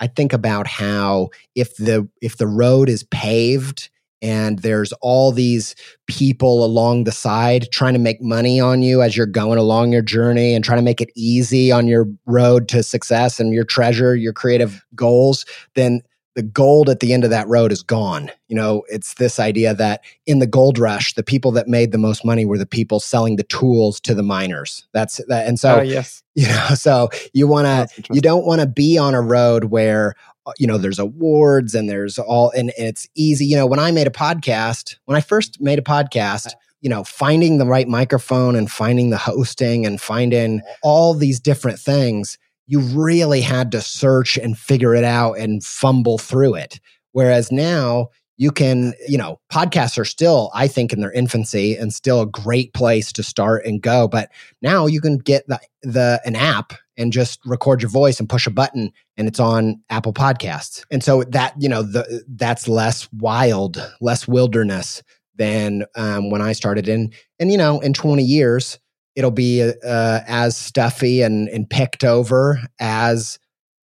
[0.00, 3.90] I think about how if the if the road is paved
[4.24, 5.74] and there's all these
[6.06, 10.00] people along the side trying to make money on you as you're going along your
[10.00, 14.16] journey and trying to make it easy on your road to success and your treasure,
[14.16, 16.00] your creative goals, then
[16.36, 18.30] the gold at the end of that road is gone.
[18.48, 21.98] You know, it's this idea that in the gold rush, the people that made the
[21.98, 24.88] most money were the people selling the tools to the miners.
[24.94, 25.46] That's that.
[25.46, 26.22] And so, uh, yes.
[26.34, 30.14] you know, so you want to, you don't want to be on a road where,
[30.46, 33.46] Uh, you know, there's awards and there's all, and, and it's easy.
[33.46, 37.02] You know, when I made a podcast, when I first made a podcast, you know,
[37.04, 42.80] finding the right microphone and finding the hosting and finding all these different things you
[42.80, 46.80] really had to search and figure it out and fumble through it.
[47.12, 51.92] Whereas now you can, you know, podcasts are still, I think, in their infancy and
[51.92, 54.08] still a great place to start and go.
[54.08, 58.28] But now you can get the, the an app and just record your voice and
[58.28, 60.84] push a button and it's on Apple Podcasts.
[60.90, 65.02] And so that, you know, the, that's less wild, less wilderness
[65.36, 67.12] than um, when I started in.
[67.38, 68.78] And, you know, in 20 years,
[69.14, 73.38] it'll be uh, as stuffy and, and picked over as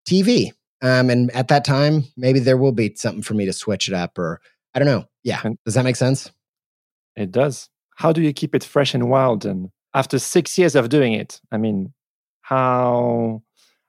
[0.08, 0.52] TV.
[0.83, 3.95] Um, and at that time, maybe there will be something for me to switch it
[3.95, 4.40] up, or
[4.75, 5.05] I don't know.
[5.23, 6.31] Yeah, does that make sense?
[7.16, 7.69] It does.
[7.97, 9.45] How do you keep it fresh and wild?
[9.45, 11.93] And after six years of doing it, I mean,
[12.40, 13.43] how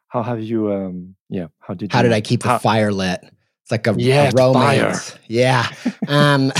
[0.09, 0.73] how have you?
[0.73, 3.23] Um, yeah, how did you, how did I keep how, the fire lit?
[3.63, 5.15] It's like a, yeah, a romance.
[5.27, 5.67] Yeah.
[6.07, 6.51] Um,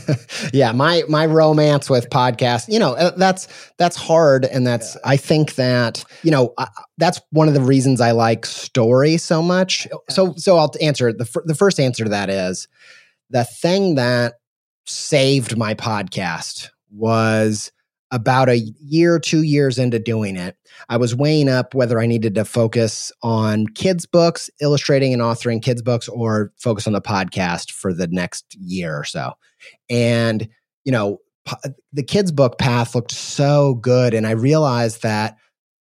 [0.54, 0.72] yeah.
[0.72, 4.46] My, my romance with podcasts, you know, uh, that's, that's hard.
[4.46, 5.00] And that's, yeah.
[5.04, 9.42] I think that, you know, I, that's one of the reasons I like story so
[9.42, 9.86] much.
[10.08, 12.66] So, so I'll answer the, the first answer to that is
[13.28, 14.34] the thing that
[14.86, 17.72] saved my podcast was
[18.14, 20.56] about a year, two years into doing it,
[20.88, 25.60] I was weighing up whether I needed to focus on kids' books, illustrating and authoring
[25.60, 29.32] kids' books, or focus on the podcast for the next year or so.
[29.90, 30.48] And,
[30.84, 31.18] you know,
[31.92, 34.14] the kids' book path looked so good.
[34.14, 35.36] And I realized that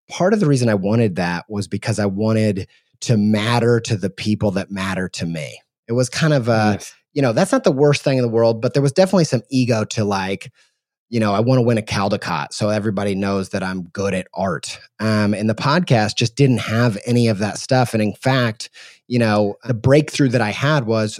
[0.10, 2.68] part of the reason I wanted that was because I wanted
[3.02, 5.62] to matter to the people that matter to me.
[5.88, 6.96] It was kind of a, yes.
[7.14, 9.44] you know, that's not the worst thing in the world, but there was definitely some
[9.52, 10.52] ego to like,
[11.14, 14.26] you know, I want to win a Caldecott so everybody knows that I'm good at
[14.34, 14.80] art.
[15.00, 17.94] Um, and the podcast just didn't have any of that stuff.
[17.94, 18.72] And in fact,
[19.08, 21.20] you know, the breakthrough that I had was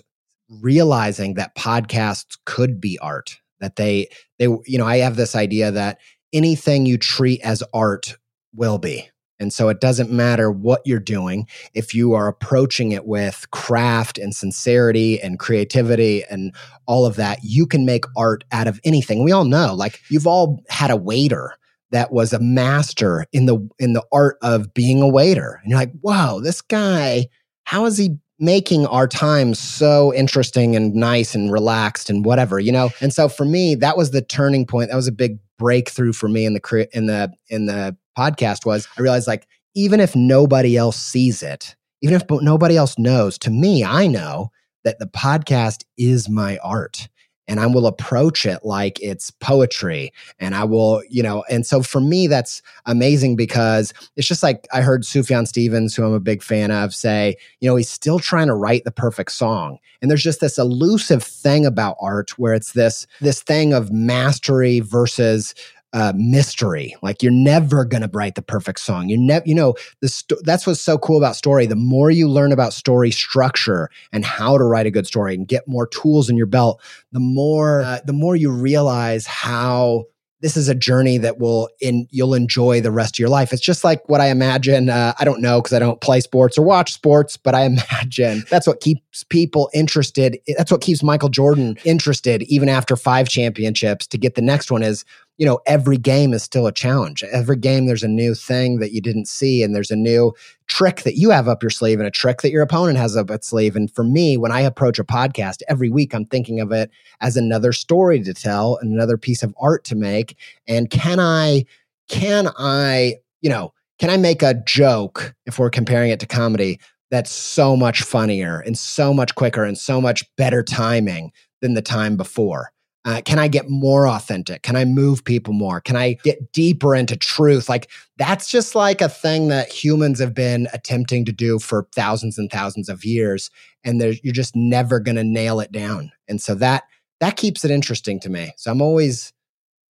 [0.50, 3.38] realizing that podcasts could be art.
[3.60, 6.00] That they, they, you know, I have this idea that
[6.34, 8.18] anything you treat as art
[8.52, 9.12] will be.
[9.44, 14.18] And so it doesn't matter what you're doing if you are approaching it with craft
[14.18, 16.56] and sincerity and creativity and
[16.88, 19.24] all of that, you can make art out of anything.
[19.24, 21.54] We all know, like you've all had a waiter
[21.92, 25.60] that was a master in the in the art of being a waiter.
[25.62, 27.28] And you're like, "Wow, this guy,
[27.66, 32.72] how is he making our time so interesting and nice and relaxed and whatever, you
[32.72, 34.90] know?" And so for me, that was the turning point.
[34.90, 38.88] That was a big breakthrough for me in the in the in the podcast was
[38.98, 43.50] I realized like even if nobody else sees it, even if nobody else knows, to
[43.50, 44.52] me, I know
[44.84, 47.08] that the podcast is my art
[47.48, 50.14] and I will approach it like it's poetry.
[50.40, 54.68] And I will, you know, and so for me, that's amazing because it's just like
[54.74, 58.20] I heard Sufjan Stevens, who I'm a big fan of, say, you know, he's still
[58.20, 59.78] trying to write the perfect song.
[60.02, 64.80] And there's just this elusive thing about art where it's this this thing of mastery
[64.80, 65.54] versus
[65.94, 66.96] uh, mystery.
[67.02, 69.10] Like you're never going to write the perfect song.
[69.10, 71.66] You never, you know, the that's what's so cool about story.
[71.66, 75.48] The more you learn about story structure and how to write a good story and
[75.48, 80.06] get more tools in your belt, the more, uh, the more you realize how
[80.44, 83.54] this is a journey that will in you'll enjoy the rest of your life.
[83.54, 84.90] It's just like what I imagine.
[84.90, 88.44] Uh, I don't know because I don't play sports or watch sports, but I imagine
[88.50, 90.38] that's what keeps people interested.
[90.58, 94.06] That's what keeps Michael Jordan interested even after five championships.
[94.08, 95.06] To get the next one is
[95.38, 97.24] you know, every game is still a challenge.
[97.24, 100.34] Every game, there's a new thing that you didn't see, and there's a new
[100.74, 103.30] trick that you have up your sleeve, and a trick that your opponent has up
[103.30, 103.76] its sleeve.
[103.76, 106.90] And for me, when I approach a podcast every week, I'm thinking of it
[107.22, 110.36] as another story to tell, and another piece of art to make.
[110.68, 111.66] And can I,
[112.10, 116.80] can I, you know, can I make a joke if we're comparing it to comedy
[117.12, 121.32] that's so much funnier and so much quicker and so much better timing
[121.62, 122.73] than the time before?
[123.06, 124.64] Uh, can I get more authentic?
[124.64, 125.82] Can I move people more?
[125.82, 127.68] Can I get deeper into truth?
[127.68, 132.38] Like that's just like a thing that humans have been attempting to do for thousands
[132.38, 133.50] and thousands of years,
[133.84, 136.12] and you're just never going to nail it down.
[136.30, 136.84] And so that
[137.20, 138.54] that keeps it interesting to me.
[138.58, 139.34] So I'm always,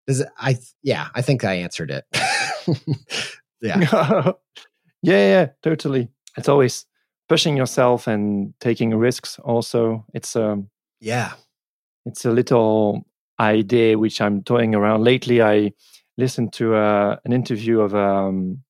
[0.08, 2.06] it, I yeah, I think I answered it.
[3.62, 3.80] yeah.
[3.82, 4.32] yeah,
[5.02, 6.10] yeah, totally.
[6.36, 6.86] It's always
[7.30, 9.38] pushing yourself and taking risks.
[9.40, 11.34] Also, it's um yeah
[12.06, 13.06] it's a little
[13.40, 15.04] idea which I'm toying around.
[15.04, 15.74] Lately, I
[16.18, 18.64] listened to uh, an interview of um,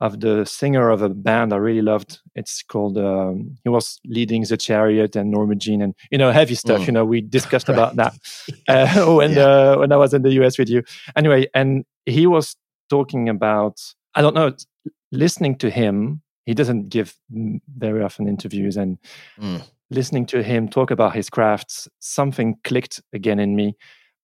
[0.00, 2.20] of the singer of a band I really loved.
[2.34, 2.98] It's called.
[2.98, 6.82] Um, he was leading the Chariot and Norma Jean and you know heavy stuff.
[6.82, 6.86] Mm.
[6.86, 7.74] You know we discussed right.
[7.78, 8.14] about that
[8.68, 9.42] uh, when yeah.
[9.42, 10.82] uh, when I was in the US with you.
[11.16, 12.56] Anyway, and he was
[12.88, 13.80] talking about
[14.14, 14.52] I don't know.
[15.10, 18.98] Listening to him, he doesn't give very often interviews, and
[19.40, 23.74] mm listening to him talk about his crafts, something clicked again in me mm.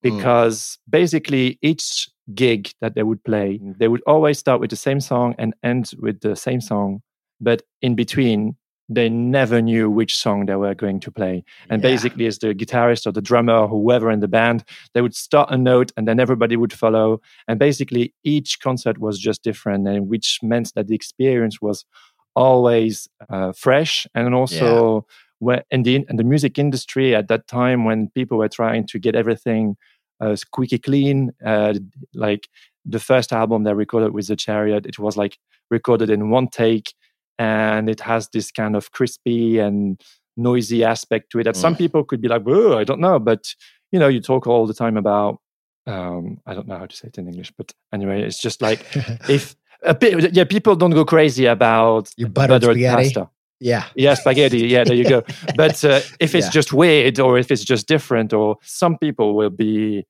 [0.02, 0.90] because mm.
[0.90, 5.34] basically each gig that they would play, they would always start with the same song
[5.38, 7.02] and end with the same song.
[7.40, 8.56] But in between,
[8.88, 11.42] they never knew which song they were going to play.
[11.70, 11.90] And yeah.
[11.90, 15.50] basically, as the guitarist or the drummer or whoever in the band, they would start
[15.50, 17.20] a note and then everybody would follow.
[17.48, 21.84] And basically, each concert was just different, and which meant that the experience was
[22.36, 24.94] always uh, fresh and also.
[24.94, 28.86] Yeah where in the in the music industry at that time when people were trying
[28.86, 29.76] to get everything
[30.20, 31.74] uh, squeaky clean uh,
[32.14, 32.48] like
[32.84, 35.38] the first album they recorded with the chariot it was like
[35.70, 36.94] recorded in one take
[37.38, 40.00] and it has this kind of crispy and
[40.36, 41.60] noisy aspect to it that mm.
[41.60, 43.54] some people could be like oh i don't know but
[43.92, 45.38] you know you talk all the time about
[45.86, 48.84] um, i don't know how to say it in english but anyway it's just like
[49.28, 53.28] if a bit, yeah people don't go crazy about your buttered, buttered pasta
[53.60, 53.86] yeah.
[53.94, 54.66] Yeah, spaghetti.
[54.66, 55.22] Yeah, there you go.
[55.56, 56.50] But uh, if it's yeah.
[56.50, 60.06] just weird or if it's just different, or some people will be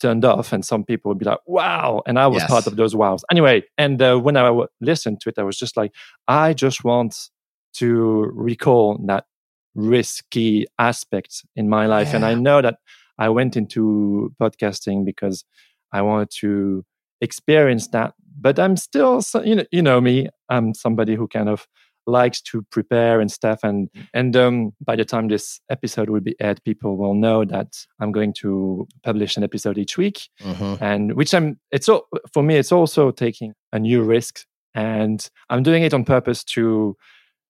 [0.00, 2.02] turned off and some people will be like, wow.
[2.06, 2.50] And I was yes.
[2.50, 3.24] part of those wows.
[3.30, 5.92] Anyway, and uh, when I w- listened to it, I was just like,
[6.28, 7.16] I just want
[7.74, 9.24] to recall that
[9.74, 12.08] risky aspect in my life.
[12.08, 12.16] Yeah.
[12.16, 12.76] And I know that
[13.18, 15.44] I went into podcasting because
[15.92, 16.84] I wanted to
[17.20, 18.14] experience that.
[18.40, 20.28] But I'm still, you know, you know me.
[20.48, 21.66] I'm somebody who kind of
[22.06, 23.60] likes to prepare and stuff.
[23.62, 24.06] And mm.
[24.14, 27.68] and um, by the time this episode will be aired people will know that
[28.00, 30.28] i'm going to publish an episode each week.
[30.40, 30.82] Mm-hmm.
[30.82, 34.44] and which i'm it's all for me it's also taking a new risk.
[34.74, 36.96] And i'm doing it on purpose to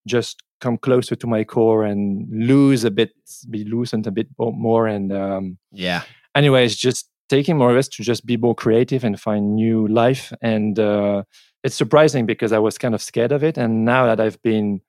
[0.07, 3.11] just come closer to my core and lose a bit
[3.51, 4.87] be loosened a bit more.
[4.87, 6.03] And um, yeah.
[6.35, 10.33] anyways just taking more risk to just be more creative and find new life.
[10.43, 11.25] And uh,
[11.65, 13.57] it's surprising because I was kind of scared of it.
[13.57, 14.81] And now that I've been,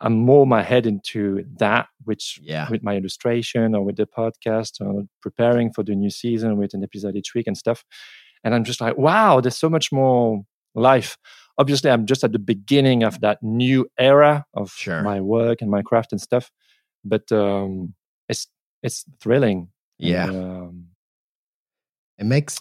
[0.00, 2.68] I'm more my head into that, which yeah.
[2.70, 6.82] with my illustration or with the podcast or preparing for the new season with an
[6.82, 7.84] episode each week and stuff.
[8.44, 10.42] And I'm just like, wow, there's so much more
[10.74, 11.16] life.
[11.58, 15.02] Obviously, I'm just at the beginning of that new era of sure.
[15.02, 16.50] my work and my craft and stuff.
[17.04, 17.94] But um,
[18.28, 18.48] it's
[18.82, 19.68] it's thrilling.
[19.98, 20.28] Yeah.
[20.28, 20.86] And, um,
[22.18, 22.58] it makes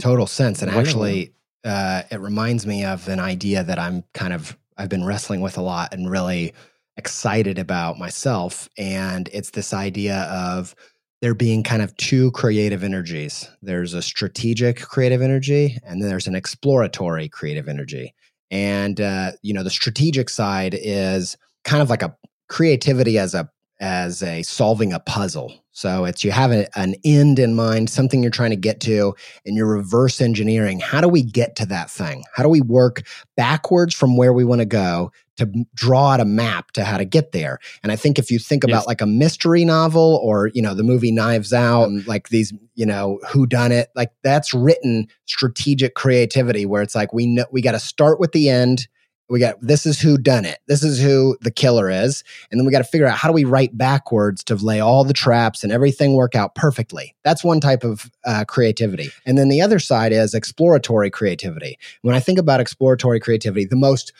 [0.00, 0.62] total sense.
[0.62, 5.04] And actually, uh, it reminds me of an idea that I'm kind of I've been
[5.04, 6.54] wrestling with a lot and really
[6.96, 8.68] excited about myself.
[8.76, 10.74] And it's this idea of
[11.20, 13.48] there being kind of two creative energies.
[13.62, 18.14] There's a strategic creative energy, and then there's an exploratory creative energy.
[18.50, 22.16] And uh, you know, the strategic side is kind of like a
[22.48, 23.48] creativity as a
[23.80, 25.61] as a solving a puzzle.
[25.72, 29.14] So it's you have a, an end in mind, something you're trying to get to,
[29.46, 30.78] and you're reverse engineering.
[30.78, 32.24] How do we get to that thing?
[32.34, 33.02] How do we work
[33.36, 37.06] backwards from where we want to go to draw out a map to how to
[37.06, 37.58] get there?
[37.82, 38.86] And I think if you think about yes.
[38.86, 42.84] like a mystery novel or you know the movie Knives Out, and like these you
[42.84, 47.62] know who done it, like that's written strategic creativity where it's like we know we
[47.62, 48.88] got to start with the end
[49.32, 50.58] we got this is who done it.
[50.68, 52.22] This is who the killer is.
[52.50, 55.04] And then we got to figure out how do we write backwards to lay all
[55.04, 57.16] the traps and everything work out perfectly.
[57.24, 59.10] That's one type of uh, creativity.
[59.24, 61.78] And then the other side is exploratory creativity.
[62.02, 64.12] When i think about exploratory creativity the most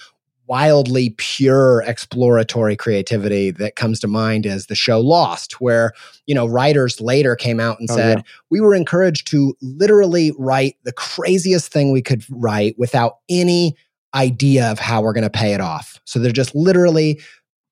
[0.46, 5.92] wildly pure exploratory creativity that comes to mind is the show Lost, where,
[6.26, 8.24] you know, writers later came out and oh, said, yeah.
[8.50, 13.76] we were encouraged to literally write the craziest thing we could write without any
[14.14, 16.00] idea of how we're going to pay it off.
[16.04, 17.20] So they're just literally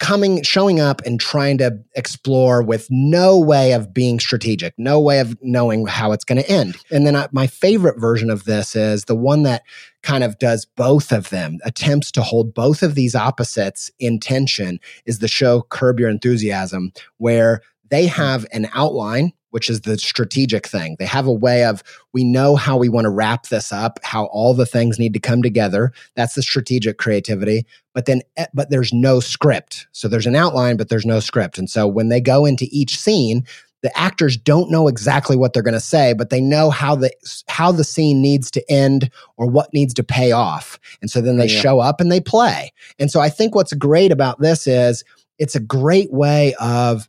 [0.00, 5.20] coming showing up and trying to explore with no way of being strategic no way
[5.20, 8.74] of knowing how it's going to end and then I, my favorite version of this
[8.74, 9.62] is the one that
[10.02, 14.80] kind of does both of them attempts to hold both of these opposites in tension
[15.04, 17.60] is the show curb your enthusiasm where
[17.90, 20.96] they have an outline which is the strategic thing.
[20.98, 21.82] They have a way of,
[22.12, 25.20] we know how we want to wrap this up, how all the things need to
[25.20, 25.92] come together.
[26.16, 27.66] That's the strategic creativity.
[27.92, 29.86] But then, eh, but there's no script.
[29.92, 31.58] So there's an outline, but there's no script.
[31.58, 33.44] And so when they go into each scene,
[33.82, 37.10] the actors don't know exactly what they're going to say but they know how the
[37.48, 41.38] how the scene needs to end or what needs to pay off and so then
[41.38, 41.60] they yeah.
[41.60, 45.02] show up and they play and so i think what's great about this is
[45.38, 47.08] it's a great way of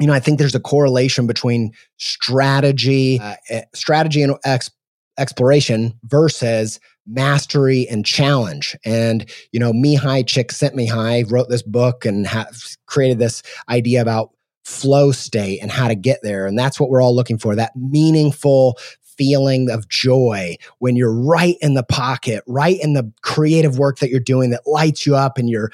[0.00, 4.70] you know, I think there's a correlation between strategy, uh, eh, strategy and ex-
[5.18, 8.76] exploration versus mastery and challenge.
[8.84, 12.48] And, you know, Mihaly Csikszentmihalyi wrote this book and ha-
[12.86, 14.30] created this idea about
[14.64, 16.46] flow state and how to get there.
[16.46, 18.76] And that's what we're all looking for that meaningful
[19.16, 24.10] feeling of joy when you're right in the pocket, right in the creative work that
[24.10, 25.70] you're doing that lights you up and you're,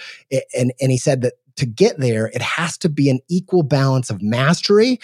[0.54, 4.11] and, and he said that to get there, it has to be an equal balance
[4.11, 4.98] of mastery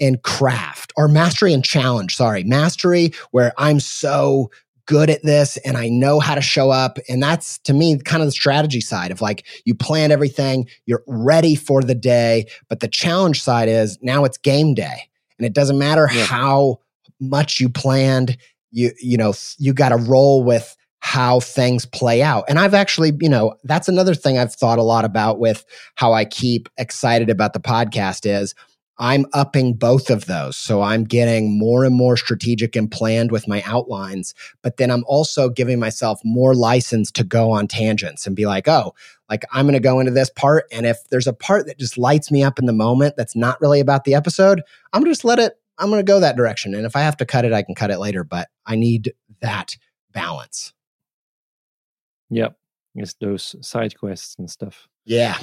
[0.00, 2.16] and craft or mastery and challenge.
[2.16, 4.50] Sorry, mastery where I'm so
[4.86, 6.98] good at this and I know how to show up.
[7.08, 11.02] And that's to me kind of the strategy side of like you plan everything, you're
[11.06, 12.46] ready for the day.
[12.68, 15.08] But the challenge side is now it's game day.
[15.38, 16.24] And it doesn't matter yeah.
[16.24, 16.80] how
[17.20, 18.36] much you planned,
[18.70, 22.44] you you know, you got to roll with how things play out.
[22.48, 26.14] And I've actually, you know, that's another thing I've thought a lot about with how
[26.14, 28.54] I keep excited about the podcast is
[28.96, 30.56] I'm upping both of those.
[30.56, 34.32] So I'm getting more and more strategic and planned with my outlines,
[34.62, 38.66] but then I'm also giving myself more license to go on tangents and be like,
[38.66, 38.94] oh,
[39.28, 40.64] like I'm going to go into this part.
[40.72, 43.60] And if there's a part that just lights me up in the moment that's not
[43.60, 44.62] really about the episode,
[44.94, 46.74] I'm just let it, I'm going to go that direction.
[46.74, 49.12] And if I have to cut it, I can cut it later, but I need
[49.42, 49.76] that
[50.12, 50.73] balance.
[52.34, 52.48] Yeah,
[52.94, 54.88] it's those side quests and stuff.
[55.04, 55.38] Yeah.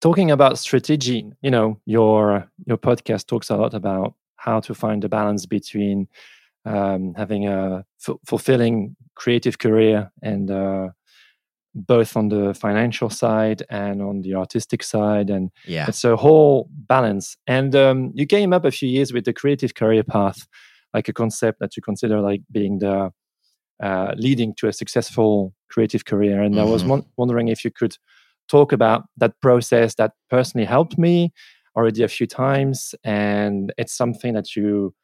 [0.00, 5.04] Talking about strategy, you know, your your podcast talks a lot about how to find
[5.04, 6.06] a balance between
[6.64, 10.88] um, having a f- fulfilling creative career and uh,
[11.74, 16.68] both on the financial side and on the artistic side and yeah it's a whole
[16.70, 20.46] balance and um, you came up a few years with the creative career path
[20.94, 23.12] like a concept that you consider like being the
[23.82, 26.42] uh, leading to a successful creative career.
[26.42, 26.66] And mm-hmm.
[26.66, 27.06] I was mm-hmm.
[27.16, 27.96] wondering if you could
[28.48, 31.32] talk about that process that personally helped me
[31.76, 32.94] already a few times.
[33.04, 34.94] And it's something that you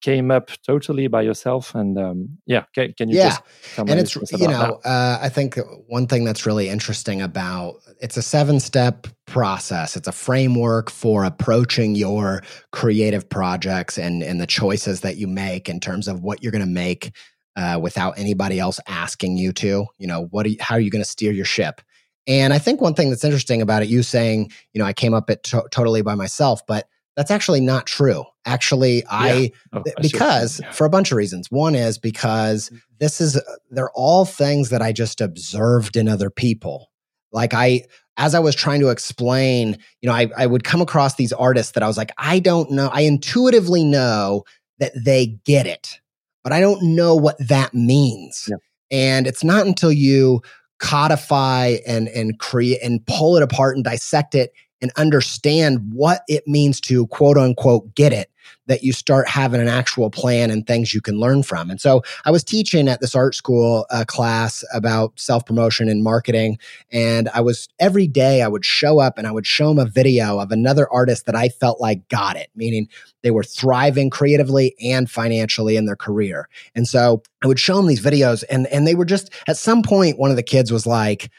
[0.00, 3.36] came up totally by yourself and um, yeah can, can you yeah
[3.76, 5.58] and it's you know uh, i think
[5.88, 11.24] one thing that's really interesting about it's a seven step process it's a framework for
[11.24, 16.42] approaching your creative projects and and the choices that you make in terms of what
[16.42, 17.12] you're going to make
[17.56, 19.86] uh, without anybody else asking you to.
[19.98, 20.46] You know, what?
[20.46, 21.80] Are you, how are you going to steer your ship?
[22.26, 25.14] And I think one thing that's interesting about it, you saying, you know, I came
[25.14, 26.86] up it to- totally by myself, but
[27.16, 28.24] that's actually not true.
[28.46, 30.70] Actually, I, oh, I because yeah.
[30.70, 31.50] for a bunch of reasons.
[31.50, 33.40] One is because this is,
[33.70, 36.90] they're all things that I just observed in other people.
[37.32, 37.84] Like I,
[38.16, 41.72] as I was trying to explain, you know, I, I would come across these artists
[41.72, 42.90] that I was like, I don't know.
[42.92, 44.44] I intuitively know
[44.78, 46.00] that they get it
[46.42, 48.48] but I don't know what that means.
[48.48, 48.56] Yeah.
[48.90, 50.40] And it's not until you
[50.78, 54.50] codify and and create and pull it apart and dissect it
[54.82, 58.30] and understand what it means to quote unquote get it
[58.66, 61.70] that you start having an actual plan and things you can learn from.
[61.70, 66.04] And so I was teaching at this art school uh, class about self promotion and
[66.04, 66.58] marketing.
[66.92, 69.90] And I was every day I would show up and I would show them a
[69.90, 72.88] video of another artist that I felt like got it, meaning
[73.22, 76.48] they were thriving creatively and financially in their career.
[76.74, 79.82] And so I would show them these videos and, and they were just at some
[79.82, 81.30] point, one of the kids was like,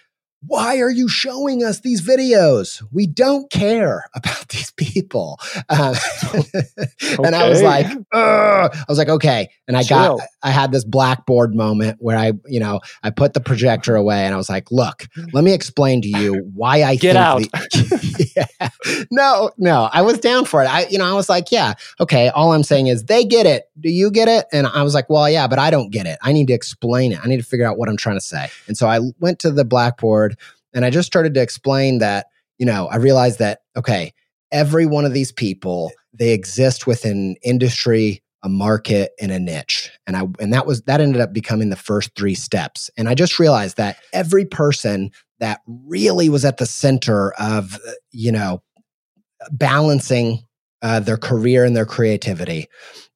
[0.47, 2.83] why are you showing us these videos?
[2.91, 5.39] We don't care about these people.
[5.69, 5.95] Uh,
[6.33, 6.63] okay.
[7.23, 8.71] and I was like, Ugh.
[8.73, 9.49] I was like, okay.
[9.67, 10.17] And I Chill.
[10.17, 14.25] got, I had this blackboard moment where I, you know, I put the projector away
[14.25, 17.41] and I was like, look, let me explain to you why I get out.
[17.41, 18.69] The, yeah.
[19.11, 20.67] No, no, I was down for it.
[20.67, 22.29] I, you know, I was like, yeah, okay.
[22.29, 23.69] All I'm saying is they get it.
[23.79, 24.45] Do you get it?
[24.51, 26.17] And I was like, well, yeah, but I don't get it.
[26.21, 27.19] I need to explain it.
[27.23, 28.49] I need to figure out what I'm trying to say.
[28.67, 30.30] And so I went to the blackboard
[30.73, 34.13] and I just started to explain that, you know, I realized that, okay,
[34.51, 39.91] every one of these people, they exist within industry, a market, and a niche.
[40.07, 42.89] And I and that was that ended up becoming the first three steps.
[42.97, 47.79] And I just realized that every person that really was at the center of,
[48.11, 48.61] you know,
[49.51, 50.39] balancing
[50.81, 52.67] uh, their career and their creativity,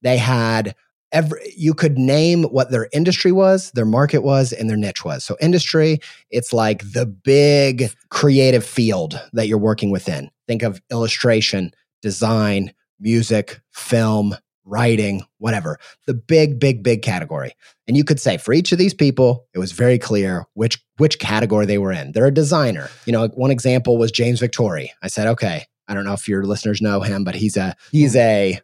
[0.01, 0.75] they had
[1.15, 5.23] every you could name what their industry was, their market was, and their niche was.
[5.23, 5.99] So industry,
[6.29, 10.29] it's like the big creative field that you're working within.
[10.47, 14.35] Think of illustration, design, music, film,
[14.65, 15.77] writing, whatever.
[16.05, 17.53] The big, big, big category.
[17.87, 21.17] And you could say for each of these people, it was very clear which which
[21.19, 22.11] category they were in.
[22.11, 22.89] They're a designer.
[23.05, 24.89] You know, one example was James Victore.
[25.01, 28.17] I said, okay, I don't know if your listeners know him, but he's a he's
[28.17, 28.59] a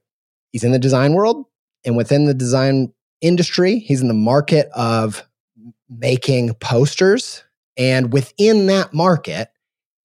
[0.51, 1.45] he's in the design world
[1.85, 5.27] and within the design industry, he's in the market of
[5.89, 7.43] making posters
[7.77, 9.49] and within that market,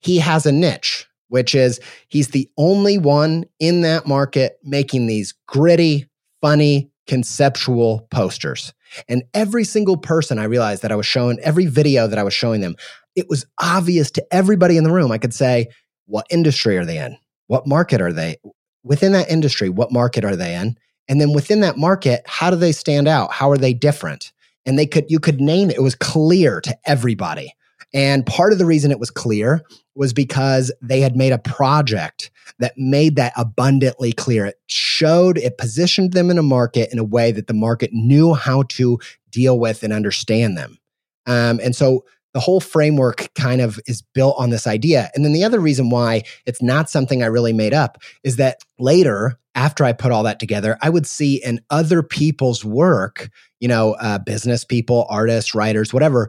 [0.01, 5.35] he has a niche which is he's the only one in that market making these
[5.47, 6.09] gritty,
[6.41, 8.73] funny, conceptual posters.
[9.09, 12.35] And every single person I realized that I was showing, every video that I was
[12.35, 12.77] showing them,
[13.15, 15.11] it was obvious to everybody in the room.
[15.11, 15.69] I could say,
[16.07, 17.17] what industry are they in?
[17.49, 18.37] What market are they?
[18.85, 20.77] Within that industry, what market are they in?
[21.09, 23.33] And then within that market, how do they stand out?
[23.33, 24.33] How are they different?
[24.65, 25.77] And they could, you could name it.
[25.77, 27.53] It was clear to everybody.
[27.95, 29.63] And part of the reason it was clear
[29.95, 34.47] was because they had made a project that made that abundantly clear.
[34.47, 38.35] It showed, it positioned them in a market in a way that the market knew
[38.35, 38.99] how to
[39.31, 40.79] deal with and understand them.
[41.27, 42.05] Um, and so
[42.37, 45.11] the whole framework kind of is built on this idea.
[45.15, 48.59] And then the other reason why it's not something I really made up is that
[48.79, 53.69] later, after I put all that together, I would see in other people's work, you
[53.69, 56.29] know, uh, business people, artists, writers, whatever,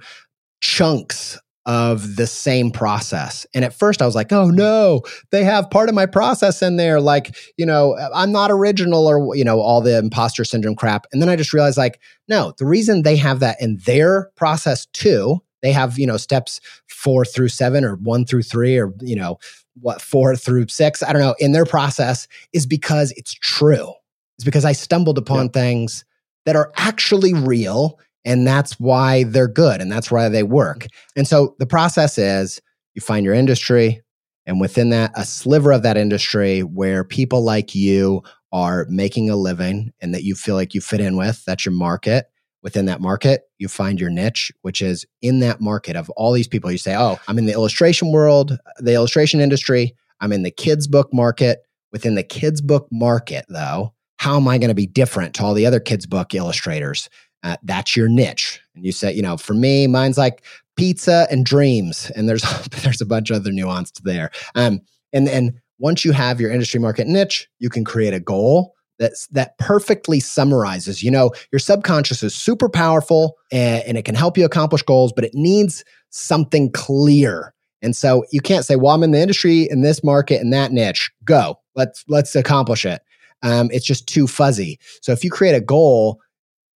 [0.62, 3.46] chunks of the same process.
[3.54, 5.02] And at first I was like, oh no,
[5.32, 7.02] they have part of my process in there.
[7.02, 11.06] Like, you know, I'm not original or, you know, all the imposter syndrome crap.
[11.12, 12.00] And then I just realized, like,
[12.30, 16.60] no, the reason they have that in their process too, they have, you know, steps
[16.88, 19.38] four through seven or one through three or, you know,
[19.82, 23.94] what, four through six, I don't know, in their process is because it's true.
[24.38, 26.06] It's because I stumbled upon things
[26.46, 30.80] that are actually real and that's why they're good and that's why they work.
[30.80, 31.20] Mm-hmm.
[31.20, 32.62] And so the process is
[32.94, 34.02] you find your industry,
[34.46, 39.36] and within that, a sliver of that industry where people like you are making a
[39.36, 42.28] living and that you feel like you fit in with, that's your market.
[42.64, 46.48] Within that market, you find your niche, which is in that market of all these
[46.48, 46.72] people.
[46.72, 49.96] You say, Oh, I'm in the illustration world, the illustration industry.
[50.20, 51.60] I'm in the kids' book market.
[51.92, 55.54] Within the kids' book market, though, how am I going to be different to all
[55.54, 57.10] the other kids' book illustrators?
[57.44, 58.60] Uh, that's your niche.
[58.76, 60.44] And you say, you know, for me, mine's like
[60.76, 62.44] pizza and dreams, and there's
[62.84, 64.32] there's a bunch of other nuance there.
[64.56, 64.82] Um,
[65.14, 69.28] and and once you have your industry market niche, you can create a goal that's
[69.28, 71.04] that perfectly summarizes.
[71.04, 75.14] You know, your subconscious is super powerful and, and it can help you accomplish goals,
[75.14, 77.54] but it needs something clear.
[77.82, 80.72] And so you can't say, "Well, I'm in the industry in this market in that
[80.72, 81.12] niche.
[81.24, 83.02] Go, let's let's accomplish it."
[83.44, 84.80] Um, it's just too fuzzy.
[85.02, 86.20] So if you create a goal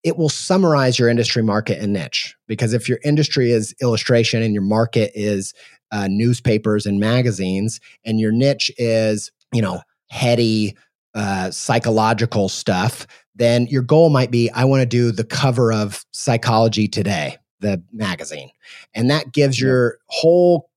[0.03, 2.35] it will summarize your industry market and niche.
[2.47, 5.53] Because if your industry is illustration and your market is
[5.93, 10.77] uh, newspapers and magazines, and your niche is, you know, heady
[11.15, 16.05] uh, psychological stuff, then your goal might be I want to do the cover of
[16.13, 18.51] Psychology Today, the magazine.
[18.95, 20.71] And that gives your whole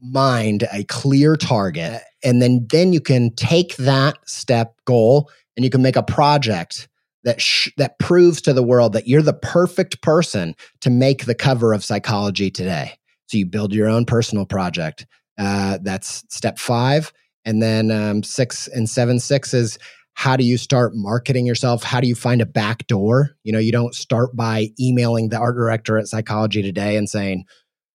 [0.00, 2.02] mind a clear target.
[2.22, 6.88] And then, then you can take that step goal and you can make a project
[7.24, 11.34] that sh- that proves to the world that you're the perfect person to make the
[11.34, 12.98] cover of Psychology Today.
[13.26, 15.06] So you build your own personal project.
[15.38, 17.12] Uh, that's step five,
[17.44, 19.78] and then um, six and seven six is
[20.14, 21.82] how do you start marketing yourself?
[21.82, 23.30] How do you find a back door?
[23.42, 27.44] You know, you don't start by emailing the art director at Psychology Today and saying,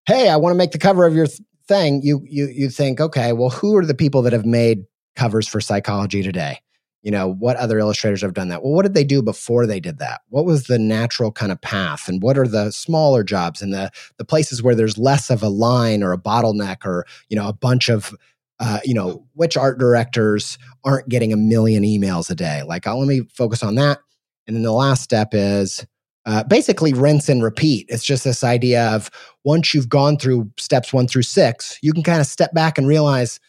[0.06, 3.00] "Hey, I want to make the cover of your th- thing." You you you think,
[3.00, 4.84] okay, well, who are the people that have made
[5.16, 6.60] covers for Psychology Today?
[7.02, 9.80] you know what other illustrators have done that well what did they do before they
[9.80, 13.62] did that what was the natural kind of path and what are the smaller jobs
[13.62, 17.36] and the the places where there's less of a line or a bottleneck or you
[17.36, 18.14] know a bunch of
[18.60, 22.64] uh, you know which art directors aren't getting a million emails a day?
[22.64, 24.00] Like I'll, let me focus on that.
[24.48, 25.86] And then the last step is
[26.26, 27.86] uh, basically rinse and repeat.
[27.90, 29.10] It's just this idea of
[29.44, 32.88] once you've gone through steps one through six you can kind of step back and
[32.88, 33.40] realize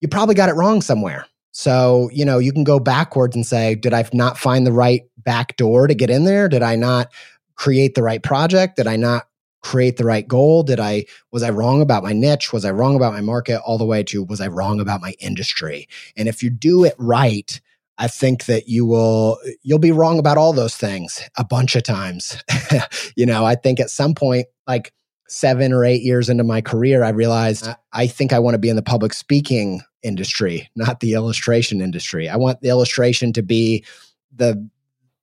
[0.00, 1.26] you probably got it wrong somewhere.
[1.52, 5.02] So, you know, you can go backwards and say, did I not find the right
[5.18, 6.48] back door to get in there?
[6.48, 7.10] Did I not
[7.54, 8.76] create the right project?
[8.76, 9.26] Did I not
[9.66, 10.62] create the right goal?
[10.62, 12.52] Did I was I wrong about my niche?
[12.52, 15.14] Was I wrong about my market all the way to was I wrong about my
[15.18, 15.88] industry?
[16.16, 17.60] And if you do it right,
[17.98, 21.82] I think that you will you'll be wrong about all those things a bunch of
[21.82, 22.40] times.
[23.16, 24.92] you know, I think at some point like
[25.28, 28.68] 7 or 8 years into my career I realized I think I want to be
[28.68, 32.28] in the public speaking industry, not the illustration industry.
[32.28, 33.84] I want the illustration to be
[34.32, 34.68] the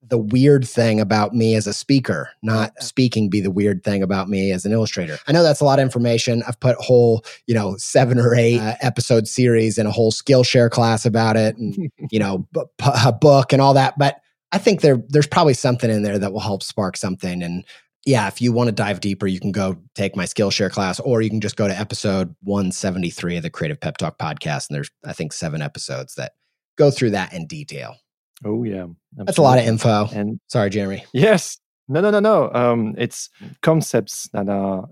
[0.08, 4.28] the weird thing about me as a speaker, not speaking be the weird thing about
[4.28, 5.18] me as an illustrator.
[5.26, 6.42] I know that's a lot of information.
[6.46, 10.70] I've put whole, you know, seven or eight uh, episode series and a whole Skillshare
[10.70, 13.98] class about it and, you know, b- p- a book and all that.
[13.98, 14.20] But
[14.52, 17.42] I think there there's probably something in there that will help spark something.
[17.42, 17.64] And
[18.06, 21.22] yeah, if you want to dive deeper, you can go take my Skillshare class, or
[21.22, 24.68] you can just go to episode 173 of the Creative Pep Talk podcast.
[24.68, 26.32] And there's, I think, seven episodes that
[26.76, 27.96] go through that in detail.
[28.44, 29.24] Oh yeah, absolutely.
[29.24, 30.08] that's a lot of info.
[30.12, 31.04] And sorry, Jeremy.
[31.12, 32.50] Yes, no, no, no, no.
[32.52, 33.30] Um, it's
[33.62, 34.86] concepts that are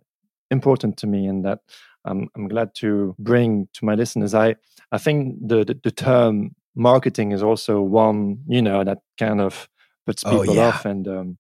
[0.51, 1.61] important to me, and that
[2.05, 4.35] I'm, I'm glad to bring to my listeners.
[4.35, 4.57] I,
[4.91, 9.69] I think the, the, the term marketing is also one, you know, that kind of
[10.07, 10.69] puts Oh, people yeah.
[10.69, 10.85] off.
[10.85, 11.39] And um,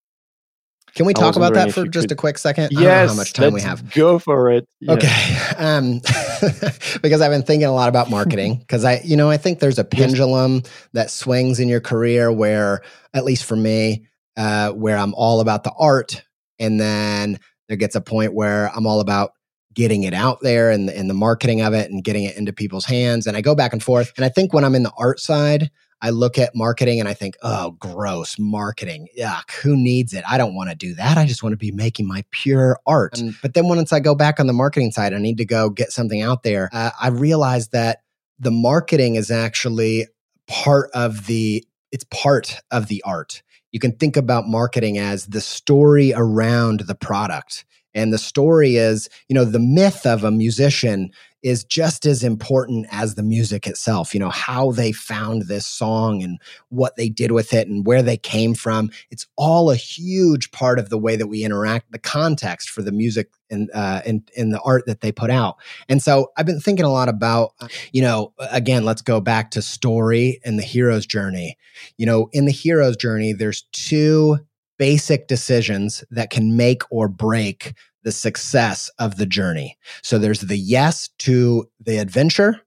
[0.94, 2.64] Can we talk about that for just could- a quick second?
[2.64, 3.92] I don't know yes, how much time we have.
[3.92, 4.68] Go for it.
[4.80, 4.92] Yeah.
[4.92, 5.36] Okay.
[5.56, 6.00] Um,
[7.02, 9.78] because I've been thinking a lot about marketing because I, you know, I think there's
[9.78, 10.62] a pendulum
[10.92, 12.82] that swings in your career where,
[13.14, 16.22] at least for me, uh, where I'm all about the art.
[16.58, 17.38] And then
[17.68, 19.32] there gets a point where I'm all about
[19.74, 22.84] getting it out there and, and the marketing of it and getting it into people's
[22.84, 23.26] hands.
[23.26, 24.12] And I go back and forth.
[24.16, 25.70] And I think when I'm in the art side,
[26.02, 29.08] I look at marketing and I think, oh, gross marketing.
[29.16, 29.52] Yuck.
[29.62, 30.24] Who needs it?
[30.28, 31.16] I don't want to do that.
[31.16, 33.18] I just want to be making my pure art.
[33.18, 35.70] And- but then once I go back on the marketing side, I need to go
[35.70, 36.68] get something out there.
[36.72, 38.00] Uh, I realize that
[38.40, 40.08] the marketing is actually
[40.48, 43.42] part of the, it's part of the art.
[43.70, 47.64] You can think about marketing as the story around the product.
[47.94, 51.10] And the story is, you know, the myth of a musician
[51.42, 54.14] is just as important as the music itself.
[54.14, 56.38] You know, how they found this song and
[56.68, 58.90] what they did with it and where they came from.
[59.10, 62.92] It's all a huge part of the way that we interact, the context for the
[62.92, 65.56] music and uh, and, and the art that they put out.
[65.88, 69.50] And so I've been thinking a lot about, uh, you know, again, let's go back
[69.52, 71.58] to story and the hero's journey.
[71.98, 74.38] You know, in the hero's journey, there's two
[74.82, 77.72] basic decisions that can make or break
[78.02, 79.78] the success of the journey.
[80.02, 82.60] So there's the yes to the adventure,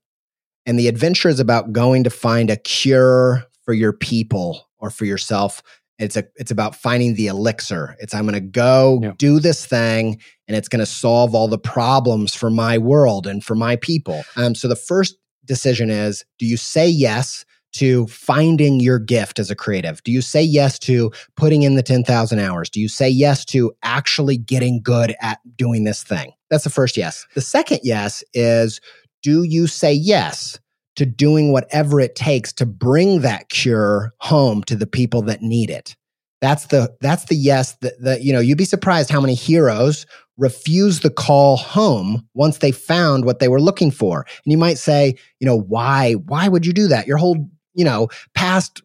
[0.65, 5.03] and the adventure is about going to find a cure for your people or for
[5.03, 5.61] yourself.
[5.99, 7.97] It's a it's about finding the elixir.
[7.99, 9.11] It's I'm going to go Yeah.
[9.17, 13.43] do this thing and it's going to solve all the problems for my world and
[13.43, 14.23] for my people.
[14.37, 17.43] Um so the first decision is do you say yes
[17.75, 20.03] to finding your gift as a creative?
[20.03, 22.69] Do you say yes to putting in the 10,000 hours?
[22.69, 26.33] Do you say yes to actually getting good at doing this thing?
[26.49, 27.25] That's the first yes.
[27.35, 28.81] The second yes is
[29.23, 30.59] do you say yes
[30.95, 35.69] to doing whatever it takes to bring that cure home to the people that need
[35.69, 35.95] it?
[36.41, 40.05] That's the that's the yes that, that you know you'd be surprised how many heroes
[40.37, 44.25] refuse the call home once they found what they were looking for.
[44.43, 47.07] And you might say, you know, why why would you do that?
[47.07, 48.81] Your whole, you know, past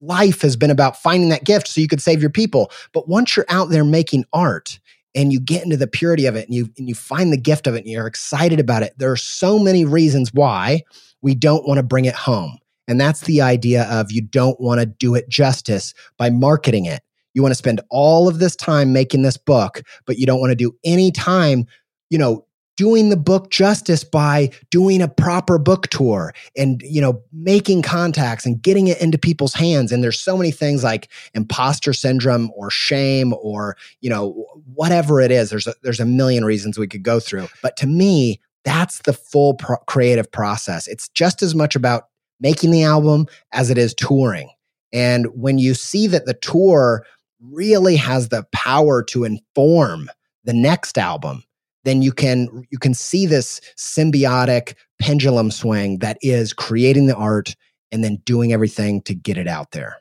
[0.00, 2.70] life has been about finding that gift so you could save your people.
[2.92, 4.78] But once you're out there making art
[5.14, 7.66] and you get into the purity of it and you and you find the gift
[7.66, 10.82] of it and you're excited about it, there are so many reasons why
[11.22, 12.58] we don't want to bring it home.
[12.86, 17.02] And that's the idea of you don't want to do it justice by marketing it.
[17.32, 20.50] You want to spend all of this time making this book, but you don't want
[20.50, 21.66] to do any time,
[22.10, 27.22] you know, doing the book justice by doing a proper book tour and you know
[27.32, 29.92] making contacts and getting it into people's hands.
[29.92, 35.30] And there's so many things like imposter syndrome or shame or you know whatever it
[35.30, 35.50] is.
[35.50, 37.48] There's a, there's a million reasons we could go through.
[37.62, 40.88] But to me that's the full pro- creative process.
[40.88, 42.08] It's just as much about
[42.40, 44.50] making the album as it is touring.
[44.92, 47.04] And when you see that the tour
[47.40, 50.08] really has the power to inform
[50.44, 51.44] the next album
[51.84, 57.54] then you can you can see this symbiotic pendulum swing that is creating the art
[57.92, 59.96] and then doing everything to get it out there.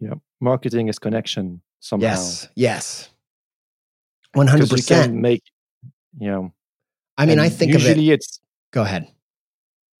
[0.00, 0.14] Yeah.
[0.40, 2.06] Marketing is connection somehow.
[2.06, 3.10] Yes, yes,
[4.32, 5.14] one hundred Because you can percent.
[5.20, 5.42] make,
[6.18, 6.52] you know.
[7.16, 8.14] I mean, I think of usually it.
[8.14, 8.40] it's
[8.72, 9.06] Go ahead.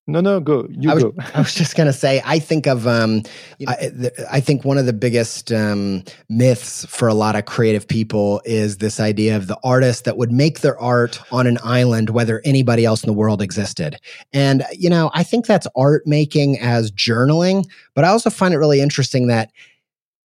[0.06, 0.66] No, no, go.
[0.68, 1.14] You I was, go.
[1.34, 3.22] I was just gonna say, I think of, um,
[3.66, 7.86] I, the- I think one of the biggest um, myths for a lot of creative
[7.86, 12.10] people is this idea of the artist that would make their art on an island,
[12.10, 13.96] whether anybody else in the world existed.
[14.32, 18.58] And you know, I think that's art making as journaling, but I also find it
[18.58, 19.50] really interesting that.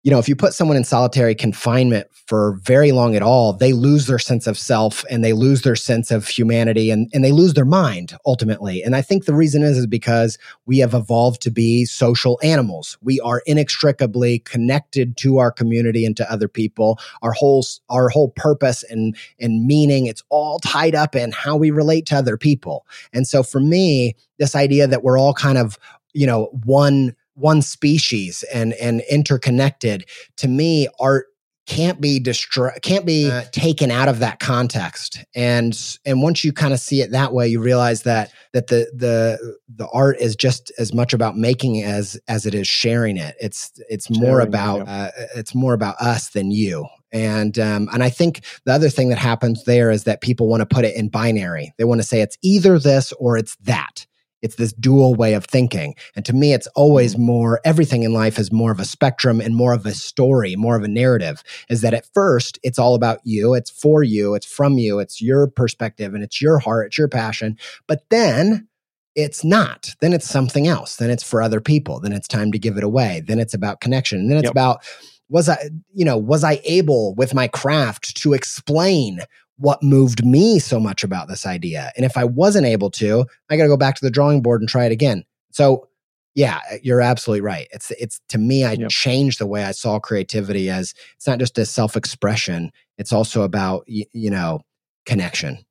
[0.06, 3.72] You know, if you put someone in solitary confinement for very long at all, they
[3.72, 7.32] lose their sense of self and they lose their sense of humanity and, and they
[7.32, 8.84] lose their mind ultimately.
[8.84, 12.96] And I think the reason is, is because we have evolved to be social animals.
[13.02, 17.00] We are inextricably connected to our community and to other people.
[17.22, 21.72] Our whole our whole purpose and and meaning it's all tied up in how we
[21.72, 22.86] relate to other people.
[23.12, 25.80] And so for me, this idea that we're all kind of,
[26.14, 30.04] you know, one one species and and interconnected
[30.36, 31.26] to me art
[31.66, 36.52] can't be destroyed can't be uh, taken out of that context and and once you
[36.52, 40.36] kind of see it that way you realize that that the the the art is
[40.36, 44.40] just as much about making as as it is sharing it it's it's sharing, more
[44.40, 45.10] about yeah.
[45.16, 49.08] uh, it's more about us than you and um, and I think the other thing
[49.08, 51.72] that happens there is that people want to put it in binary.
[51.78, 54.06] They want to say it's either this or it's that.
[54.42, 55.94] It's this dual way of thinking.
[56.14, 57.20] And to me, it's always mm.
[57.20, 60.76] more, everything in life is more of a spectrum and more of a story, more
[60.76, 61.42] of a narrative.
[61.68, 65.20] Is that at first, it's all about you, it's for you, it's from you, it's
[65.20, 67.56] your perspective, and it's your heart, it's your passion.
[67.86, 68.68] But then,
[69.14, 69.94] it's not.
[70.00, 70.96] Then it's something else.
[70.96, 72.00] Then it's for other people.
[72.00, 73.22] Then it's time to give it away.
[73.26, 74.20] Then it's about connection.
[74.20, 74.52] And then it's yep.
[74.52, 74.84] about
[75.28, 79.20] was I, you know, was I able with my craft to explain
[79.58, 81.92] what moved me so much about this idea?
[81.96, 84.60] And if I wasn't able to, I got to go back to the drawing board
[84.60, 85.24] and try it again.
[85.50, 85.88] So,
[86.34, 87.66] yeah, you're absolutely right.
[87.72, 88.90] It's it's to me, I yep.
[88.90, 92.72] changed the way I saw creativity as it's not just a self expression.
[92.98, 94.60] It's also about you, you know
[95.06, 95.64] connection.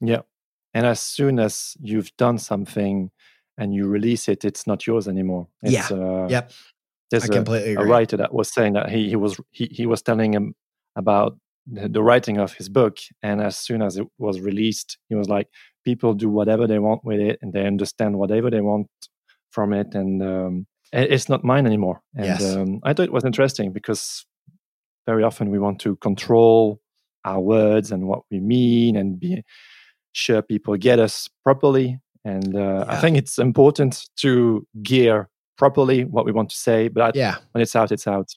[0.00, 0.22] Yeah,
[0.74, 3.12] and as soon as you've done something
[3.56, 5.46] and you release it, it's not yours anymore.
[5.62, 5.96] It's, yeah.
[5.96, 6.50] Uh, yep.
[7.12, 10.32] There's a, a, writer that was saying that he, he was he, he was telling
[10.32, 10.54] him
[10.96, 11.36] about
[11.70, 15.28] the, the, writing of his book, and as soon as it was released, he was
[15.28, 15.48] like,
[15.84, 18.88] people do whatever they want with it, and they understand whatever they want
[19.50, 22.00] from it, and um, it's not mine anymore.
[22.16, 22.56] And yes.
[22.56, 24.26] um, I thought it was interesting because
[25.06, 26.80] very often we want to control
[27.24, 29.42] our words and what we mean, and be
[30.12, 31.98] sure people get us properly.
[32.24, 32.84] And uh, yeah.
[32.88, 36.88] I think it's important to gear properly what we want to say.
[36.88, 38.30] But yeah, when it's out, it's out.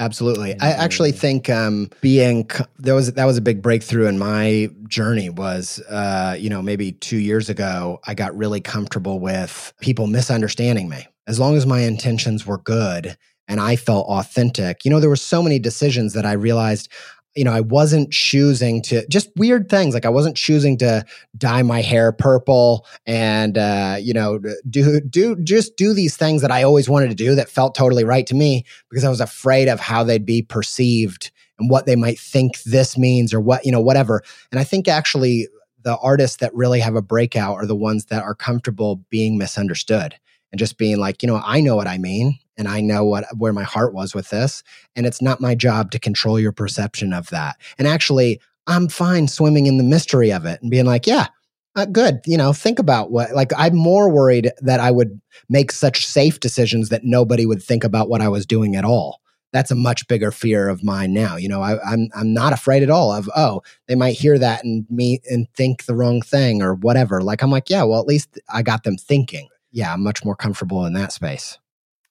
[0.00, 0.58] Absolutely.
[0.60, 5.28] I actually think um, being there was that was a big breakthrough in my journey
[5.28, 10.88] was uh, you know maybe 2 years ago I got really comfortable with people misunderstanding
[10.88, 11.06] me.
[11.26, 13.14] As long as my intentions were good
[13.46, 14.86] and I felt authentic.
[14.86, 16.90] You know there were so many decisions that I realized
[17.36, 19.94] you know, I wasn't choosing to just weird things.
[19.94, 21.04] Like I wasn't choosing to
[21.36, 26.50] dye my hair purple and, uh, you know, do, do, just do these things that
[26.50, 29.68] I always wanted to do that felt totally right to me because I was afraid
[29.68, 33.70] of how they'd be perceived and what they might think this means or what, you
[33.70, 34.22] know, whatever.
[34.50, 35.46] And I think actually
[35.82, 40.16] the artists that really have a breakout are the ones that are comfortable being misunderstood
[40.52, 43.24] and just being like, you know, I know what I mean and I know what
[43.36, 44.62] where my heart was with this
[44.96, 47.56] and it's not my job to control your perception of that.
[47.78, 51.28] And actually, I'm fine swimming in the mystery of it and being like, yeah,
[51.76, 52.20] uh, good.
[52.26, 56.40] You know, think about what, like, I'm more worried that I would make such safe
[56.40, 59.20] decisions that nobody would think about what I was doing at all.
[59.52, 61.36] That's a much bigger fear of mine now.
[61.36, 64.62] You know, I, I'm I'm not afraid at all of oh they might hear that
[64.62, 67.20] and me and think the wrong thing or whatever.
[67.20, 70.36] Like I'm like yeah, well at least I got them thinking yeah, I'm much more
[70.36, 71.58] comfortable in that space.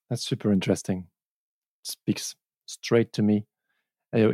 [0.09, 1.07] That's super interesting.
[1.83, 2.35] Speaks
[2.65, 3.45] straight to me.
[4.15, 4.31] Uh,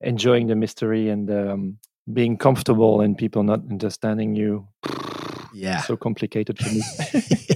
[0.00, 1.78] enjoying the mystery and um,
[2.12, 4.68] being comfortable and people not understanding you.
[5.54, 5.82] Yeah.
[5.82, 6.80] So complicated for me.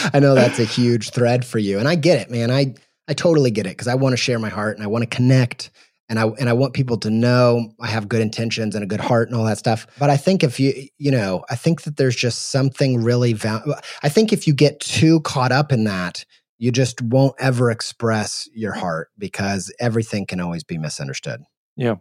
[0.14, 1.80] I know that's a huge thread for you.
[1.80, 2.48] And I get it, man.
[2.48, 2.74] I,
[3.08, 5.16] I totally get it because I want to share my heart and I want to
[5.16, 5.70] connect
[6.10, 9.00] and I and I want people to know I have good intentions and a good
[9.00, 9.86] heart and all that stuff.
[9.98, 13.80] But I think if you you know, I think that there's just something really val-
[14.02, 16.26] I think if you get too caught up in that,
[16.58, 21.42] you just won't ever express your heart because everything can always be misunderstood.
[21.76, 21.94] Yeah.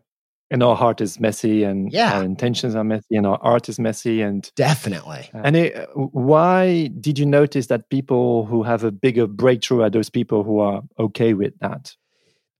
[0.51, 2.17] And our heart is messy, and yeah.
[2.17, 5.29] our intentions are messy, and our art is messy, and definitely.
[5.31, 9.91] Uh, and it, why did you notice that people who have a bigger breakthrough are
[9.91, 11.95] those people who are okay with that?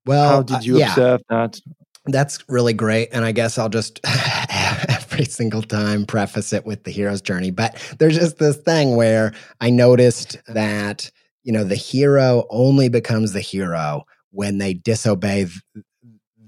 [0.09, 0.89] Well, how did you uh, yeah.
[0.89, 1.61] observe that?
[2.07, 3.09] That's really great.
[3.11, 3.99] And I guess I'll just
[4.89, 7.51] every single time preface it with the hero's journey.
[7.51, 11.11] But there's just this thing where I noticed that,
[11.43, 15.45] you know, the hero only becomes the hero when they disobey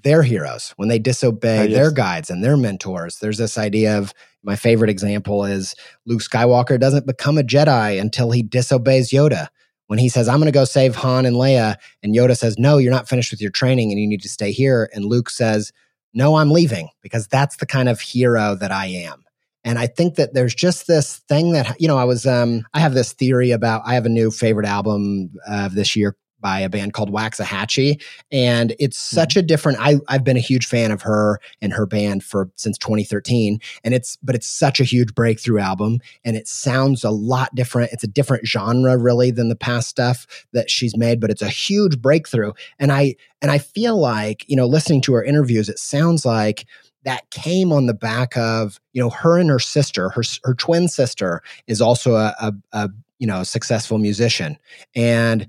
[0.04, 1.78] their heroes, when they disobey yes.
[1.78, 3.20] their guides and their mentors.
[3.20, 5.76] There's this idea of my favorite example is
[6.08, 9.50] Luke Skywalker doesn't become a Jedi until he disobeys Yoda
[9.92, 12.78] when he says, I'm going to go save Han and Leia, and Yoda says, No,
[12.78, 14.90] you're not finished with your training and you need to stay here.
[14.94, 15.74] And Luke says,
[16.14, 19.26] No, I'm leaving because that's the kind of hero that I am.
[19.66, 22.80] And I think that there's just this thing that, you know, I was, um, I
[22.80, 26.70] have this theory about, I have a new favorite album of this year by a
[26.70, 28.02] band called Waxahatchee.
[28.32, 29.16] And it's mm-hmm.
[29.16, 32.50] such a different, I, I've been a huge fan of her and her band for
[32.56, 33.60] since 2013.
[33.84, 37.92] And it's, but it's such a huge breakthrough album and it sounds a lot different.
[37.94, 41.50] It's a different genre really than the past stuff that she's made, but it's a
[41.50, 42.54] huge breakthrough.
[42.80, 46.66] And I, and I feel like, you know, listening to her interviews, it sounds like,
[47.04, 50.88] that came on the back of you know her and her sister her her twin
[50.88, 52.90] sister is also a, a, a
[53.22, 54.58] you know, successful musician.
[54.96, 55.48] And,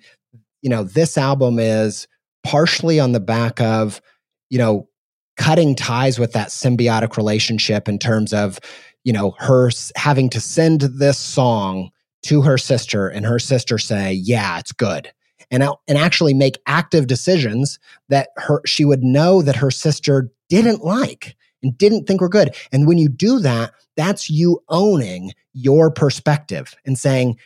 [0.63, 2.09] you know, this album is
[2.45, 4.01] partially on the back of,
[4.49, 4.89] you know,
[5.37, 8.59] cutting ties with that symbiotic relationship in terms of,
[9.05, 11.91] you know, her having to send this song
[12.23, 15.13] to her sister and her sister say, yeah, it's good.
[15.51, 20.83] And, and actually make active decisions that her she would know that her sister didn't
[20.83, 22.55] like and didn't think were good.
[22.73, 27.37] And when you do that, that's you owning your perspective and saying,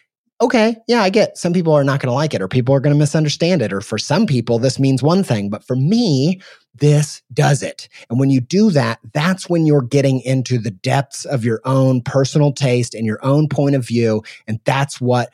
[0.40, 2.80] okay, yeah, I get some people are not going to like it or people are
[2.80, 3.72] going to misunderstand it.
[3.72, 5.48] Or for some people, this means one thing.
[5.48, 6.40] But for me,
[6.74, 7.88] this does it.
[8.10, 12.02] And when you do that, that's when you're getting into the depths of your own
[12.02, 14.22] personal taste and your own point of view.
[14.46, 15.30] And that's what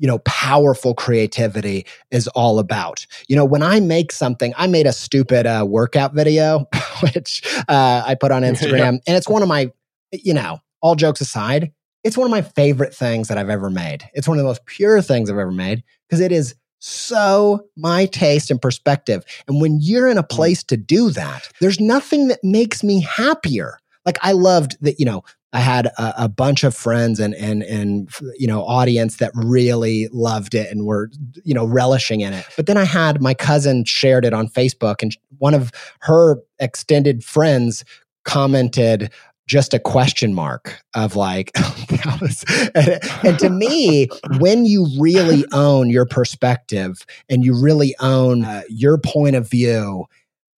[0.00, 3.06] you know, powerful creativity is all about.
[3.28, 6.66] You know, when I make something, I made a stupid uh, workout video,
[7.02, 8.98] which uh, I put on Instagram, yeah.
[9.06, 9.70] and it's one of my,
[10.10, 11.70] you know, all jokes aside,
[12.04, 14.08] it's one of my favorite things that I've ever made.
[14.14, 18.06] It's one of the most pure things I've ever made because it is so my
[18.06, 19.24] taste and perspective.
[19.46, 20.28] And when you're in a mm.
[20.28, 23.78] place to do that, there's nothing that makes me happier.
[24.06, 25.22] Like I loved that, you know,
[25.52, 30.08] I had a, a, bunch of friends and and and you know audience that really
[30.12, 31.10] loved it and were
[31.42, 32.46] you know relishing in it.
[32.56, 35.72] But then I had my cousin shared it on Facebook, and one of
[36.02, 37.84] her extended friends
[38.24, 39.10] commented
[39.50, 41.50] just a question mark of like
[42.76, 48.62] and, and to me when you really own your perspective and you really own uh,
[48.68, 50.06] your point of view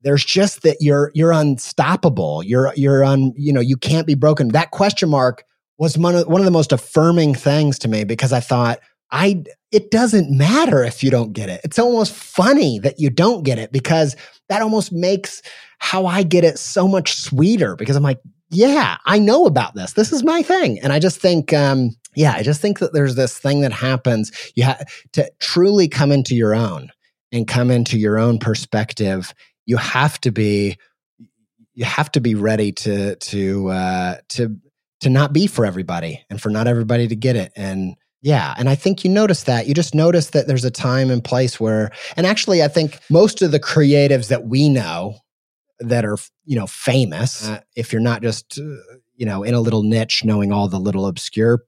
[0.03, 2.43] there's just that you're you're unstoppable.
[2.43, 4.49] You're you're on you know you can't be broken.
[4.49, 5.45] That question mark
[5.79, 8.81] was one of one of the most affirming things to me because I thought
[9.13, 11.61] I it doesn't matter if you don't get it.
[11.63, 14.17] It's almost funny that you don't get it because
[14.49, 15.41] that almost makes
[15.79, 18.21] how I get it so much sweeter because I'm like,
[18.53, 19.95] yeah, I know about this.
[19.95, 20.79] This is my thing.
[20.81, 24.31] And I just think um yeah, I just think that there's this thing that happens.
[24.55, 26.91] You have to truly come into your own
[27.33, 29.33] and come into your own perspective
[29.67, 30.77] you have to be
[31.75, 34.57] you have to be ready to to uh, to
[35.01, 38.69] to not be for everybody and for not everybody to get it and yeah and
[38.69, 41.91] i think you notice that you just notice that there's a time and place where
[42.17, 45.17] and actually i think most of the creatives that we know
[45.89, 49.61] that are you know famous uh, if you're not just uh, you know in a
[49.61, 51.65] little niche knowing all the little obscure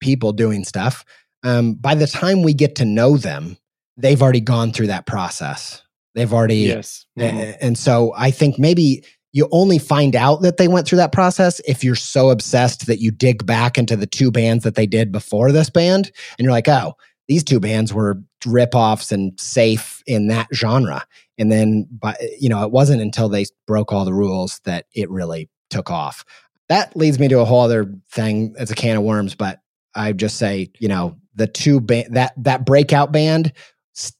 [0.00, 1.04] people doing stuff
[1.42, 3.56] um, by the time we get to know them
[3.96, 5.82] they've already gone through that process
[6.16, 7.52] They've already yes, mm-hmm.
[7.60, 11.60] and so I think maybe you only find out that they went through that process
[11.68, 15.12] if you're so obsessed that you dig back into the two bands that they did
[15.12, 16.94] before this band, and you're like, oh,
[17.28, 21.04] these two bands were ripoffs and safe in that genre.
[21.38, 25.10] And then, but you know, it wasn't until they broke all the rules that it
[25.10, 26.24] really took off.
[26.68, 28.54] That leads me to a whole other thing.
[28.58, 29.60] It's a can of worms, but
[29.94, 33.52] I just say, you know, the two band that that breakout band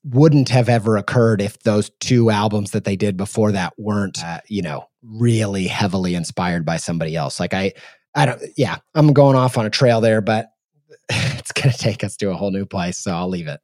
[0.04, 4.40] wouldn't have ever occurred if those two albums that they did before that weren't uh,
[4.48, 7.72] you know really heavily inspired by somebody else like i
[8.14, 10.48] i don't yeah i'm going off on a trail there but
[11.10, 13.60] it's going to take us to a whole new place so i'll leave it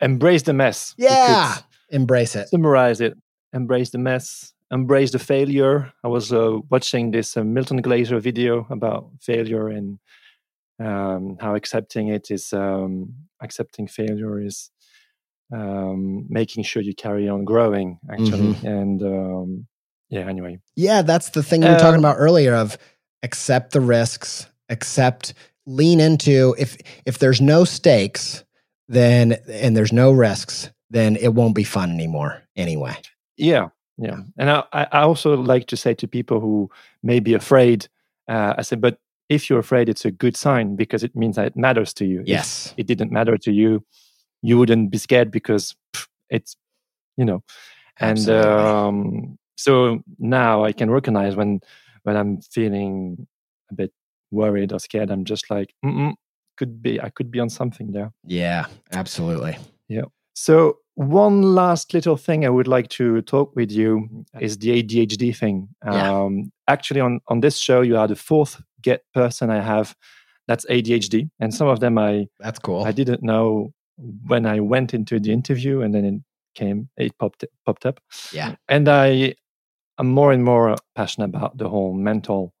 [0.00, 1.56] embrace the mess yeah
[1.90, 2.48] embrace it.
[2.48, 3.16] Summarize it.
[3.52, 4.52] Embrace the mess.
[4.70, 5.92] Embrace the failure.
[6.04, 9.98] I was uh, watching this uh, milton glaser video about failure and
[10.78, 14.70] um, how accepting it is um, accepting failure is
[15.52, 18.52] um, making sure you carry on growing actually.
[18.54, 18.66] Mm-hmm.
[18.66, 19.66] and um,
[20.10, 20.58] yeah anyway.
[20.76, 22.76] Yeah that's the thing we were talking um, about earlier of
[23.22, 25.32] accept the risks accept
[25.66, 26.54] lean into.
[26.58, 26.76] If
[27.06, 28.44] if there's no stakes
[28.88, 32.96] then and there's no risks then it won't be fun anymore anyway.
[33.36, 33.68] Yeah
[33.98, 34.20] yeah.
[34.38, 36.70] And i i also like to say to people who
[37.02, 37.88] may be afraid
[38.28, 41.46] uh, i said but if you're afraid it's a good sign because it means that
[41.46, 42.22] it matters to you.
[42.24, 42.72] Yes.
[42.76, 43.84] if it didn't matter to you
[44.40, 46.56] you wouldn't be scared because pff, it's
[47.16, 47.42] you know.
[48.00, 51.60] And um, so now i can recognize when
[52.04, 53.26] when i'm feeling
[53.70, 53.92] a bit
[54.30, 55.74] worried or scared i'm just like
[56.56, 58.12] could be i could be on something there.
[58.24, 59.58] Yeah absolutely.
[59.88, 60.04] Yeah
[60.40, 64.08] so one last little thing i would like to talk with you
[64.40, 66.12] is the adhd thing yeah.
[66.12, 69.94] um, actually on on this show you are the fourth get person i have
[70.46, 73.72] that's adhd and some of them i that's cool i didn't know
[74.26, 76.22] when I went into the interview and then it
[76.54, 78.00] came, it popped popped up.
[78.32, 78.56] Yeah.
[78.68, 79.34] And I
[79.98, 82.54] am more and more passionate about the whole mental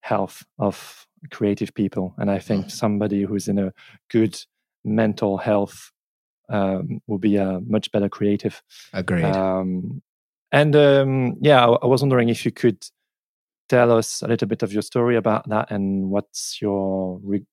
[0.00, 2.14] health of creative people.
[2.18, 2.70] And I think mm.
[2.70, 3.72] somebody who's in a
[4.10, 4.38] good
[4.84, 5.90] mental health
[6.48, 8.62] um, will be a much better creative.
[8.92, 9.24] Agreed.
[9.24, 10.02] Um,
[10.52, 12.84] and um, yeah, I, I was wondering if you could
[13.68, 17.46] tell us a little bit of your story about that and what's your re-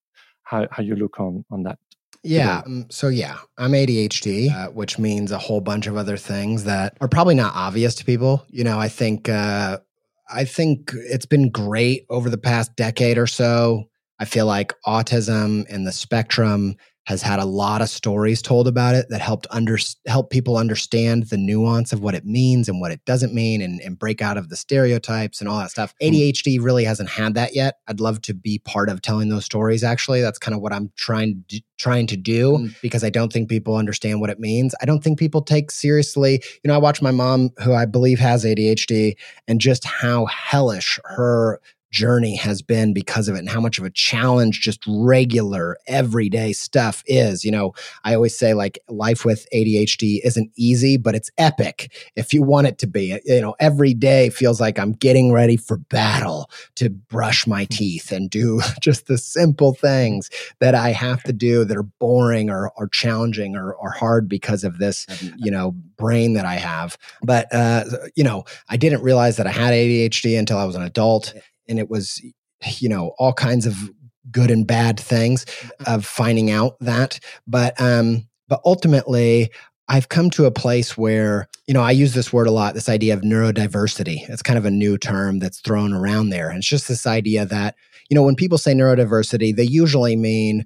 [0.44, 1.78] how, how you look on on that
[2.22, 2.62] Yeah.
[2.64, 6.96] Um, so, yeah, I'm ADHD, uh, which means a whole bunch of other things that
[7.00, 8.44] are probably not obvious to people.
[8.48, 9.78] You know, I think, uh,
[10.30, 13.88] I think it's been great over the past decade or so.
[14.18, 18.94] I feel like autism and the spectrum has had a lot of stories told about
[18.94, 19.76] it that helped under,
[20.06, 23.80] help people understand the nuance of what it means and what it doesn't mean and,
[23.80, 25.94] and break out of the stereotypes and all that stuff.
[26.00, 26.08] Hmm.
[26.08, 27.78] ADHD really hasn't had that yet.
[27.88, 30.20] I'd love to be part of telling those stories actually.
[30.20, 32.80] That's kind of what I'm trying to, trying to do mm.
[32.80, 34.74] because I don't think people understand what it means.
[34.80, 36.40] I don't think people take seriously.
[36.62, 39.16] You know, I watch my mom who I believe has ADHD
[39.48, 41.60] and just how hellish her
[41.92, 46.52] journey has been because of it and how much of a challenge just regular everyday
[46.52, 47.44] stuff is.
[47.44, 52.32] You know, I always say like life with ADHD isn't easy, but it's epic if
[52.32, 53.20] you want it to be.
[53.26, 57.74] You know, every day feels like I'm getting ready for battle to brush my hmm.
[57.74, 60.30] teeth and do just the simple things
[60.60, 64.64] that I have to do that are boring or, or challenging or, or hard because
[64.64, 66.96] of this, you know, brain that I have.
[67.22, 67.84] But, uh,
[68.16, 71.34] you know, I didn't realize that I had ADHD until I was an adult
[71.72, 72.22] and it was
[72.78, 73.74] you know all kinds of
[74.30, 75.92] good and bad things mm-hmm.
[75.92, 79.50] of finding out that but um but ultimately
[79.88, 82.88] I've come to a place where, you know, I use this word a lot, this
[82.88, 84.28] idea of neurodiversity.
[84.28, 86.48] It's kind of a new term that's thrown around there.
[86.48, 87.74] And it's just this idea that,
[88.08, 90.64] you know, when people say neurodiversity, they usually mean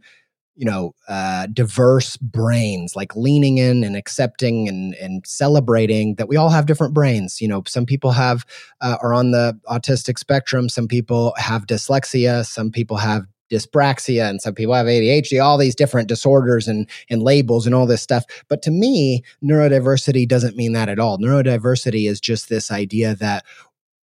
[0.56, 6.36] you know uh, diverse brains like leaning in and accepting and, and celebrating that we
[6.36, 8.44] all have different brains you know some people have
[8.80, 14.42] uh, are on the autistic spectrum some people have dyslexia some people have dyspraxia and
[14.42, 18.24] some people have ADHD, all these different disorders and, and labels and all this stuff.
[18.48, 21.18] But to me, neurodiversity doesn't mean that at all.
[21.18, 23.44] Neurodiversity is just this idea that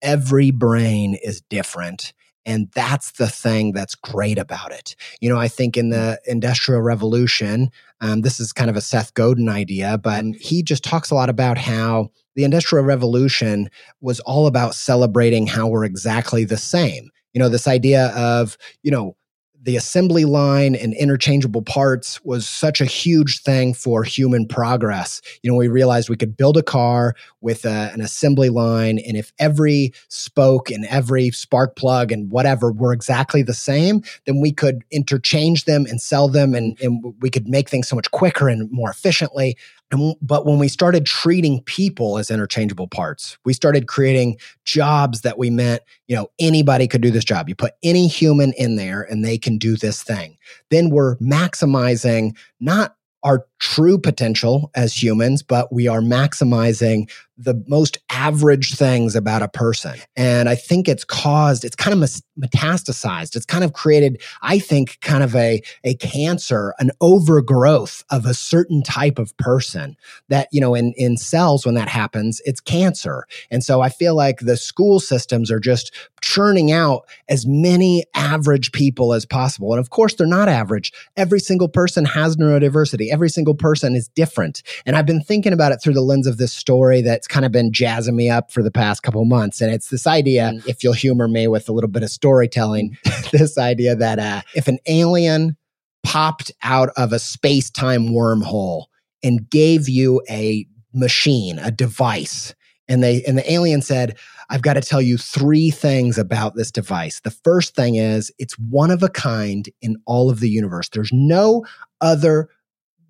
[0.01, 2.13] every brain is different
[2.49, 4.95] and that's the thing that's great about it.
[5.21, 7.69] You know, I think in the Industrial Revolution,
[8.01, 11.29] um, this is kind of a Seth Godin idea, but he just talks a lot
[11.29, 13.69] about how the Industrial Revolution
[14.01, 17.11] was all about celebrating how we're exactly the same.
[17.33, 19.15] You know, this idea of, you know,
[19.61, 25.21] the assembly line and interchangeable parts was such a huge thing for human progress.
[25.43, 29.17] You know, we realized we could build a car with a, an assembly line, and
[29.17, 34.51] if every spoke and every spark plug and whatever were exactly the same, then we
[34.51, 38.47] could interchange them and sell them, and, and we could make things so much quicker
[38.47, 39.57] and more efficiently.
[39.91, 45.37] And, but when we started treating people as interchangeable parts, we started creating jobs that
[45.37, 47.49] we meant, you know, anybody could do this job.
[47.49, 50.37] You put any human in there and they can do this thing.
[50.69, 57.97] Then we're maximizing not our true potential as humans, but we are maximizing the most
[58.09, 59.95] average things about a person.
[60.17, 63.35] And I think it's caused, it's kind of metastasized.
[63.37, 68.33] It's kind of created, I think, kind of a, a cancer, an overgrowth of a
[68.33, 69.95] certain type of person
[70.27, 73.25] that, you know, in, in cells, when that happens, it's cancer.
[73.49, 78.73] And so I feel like the school systems are just churning out as many average
[78.73, 79.71] people as possible.
[79.71, 80.91] And of course, they're not average.
[81.15, 83.11] Every single person has neurodiversity.
[83.11, 84.63] Every single person is different.
[84.85, 87.51] And I've been thinking about it through the lens of this story that's kind of
[87.51, 89.61] been jazzing me up for the past couple months.
[89.61, 90.67] And it's this idea, mm.
[90.67, 92.97] if you'll humor me with a little bit of storytelling,
[93.31, 95.57] this idea that uh, if an alien
[96.03, 98.85] popped out of a space time wormhole
[99.23, 102.53] and gave you a machine, a device,
[102.87, 104.17] and they and the alien said,
[104.49, 107.19] I've got to tell you three things about this device.
[107.19, 110.89] The first thing is it's one of a kind in all of the universe.
[110.89, 111.65] There's no
[112.01, 112.49] other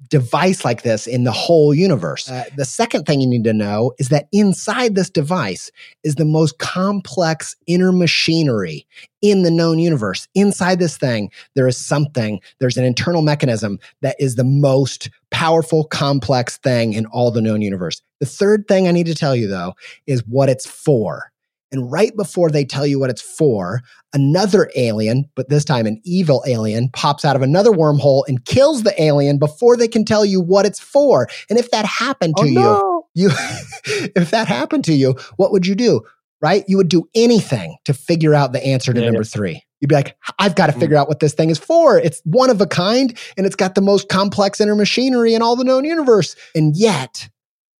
[0.07, 2.29] device like this in the whole universe.
[2.29, 5.71] Uh, the second thing you need to know is that inside this device
[6.03, 8.87] is the most complex inner machinery
[9.21, 10.27] in the known universe.
[10.35, 15.83] Inside this thing, there is something, there's an internal mechanism that is the most powerful,
[15.83, 18.01] complex thing in all the known universe.
[18.19, 19.73] The third thing I need to tell you, though,
[20.07, 21.31] is what it's for.
[21.71, 23.81] And right before they tell you what it's for,
[24.13, 28.83] another alien, but this time an evil alien, pops out of another wormhole and kills
[28.83, 31.27] the alien before they can tell you what it's for.
[31.49, 33.07] And if that happened to oh, no.
[33.13, 33.35] you, you
[34.15, 36.01] if that happened to you, what would you do?
[36.41, 36.63] Right?
[36.67, 39.29] You would do anything to figure out the answer to yeah, number yeah.
[39.29, 39.63] three.
[39.81, 40.79] You'd be like, I've got to mm.
[40.79, 41.97] figure out what this thing is for.
[41.97, 45.55] It's one of a kind and it's got the most complex inner machinery in all
[45.55, 46.35] the known universe.
[46.55, 47.29] And yet,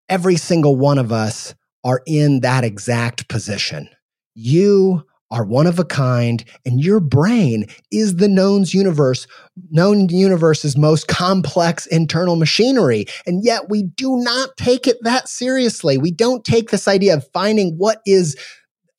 [0.08, 1.54] every single one of us
[1.84, 3.88] are in that exact position.
[4.34, 9.28] You are one of a kind, and your brain is the knowns universe,
[9.70, 13.04] known universe's most complex internal machinery.
[13.26, 15.98] And yet we do not take it that seriously.
[15.98, 18.36] We don't take this idea of finding what is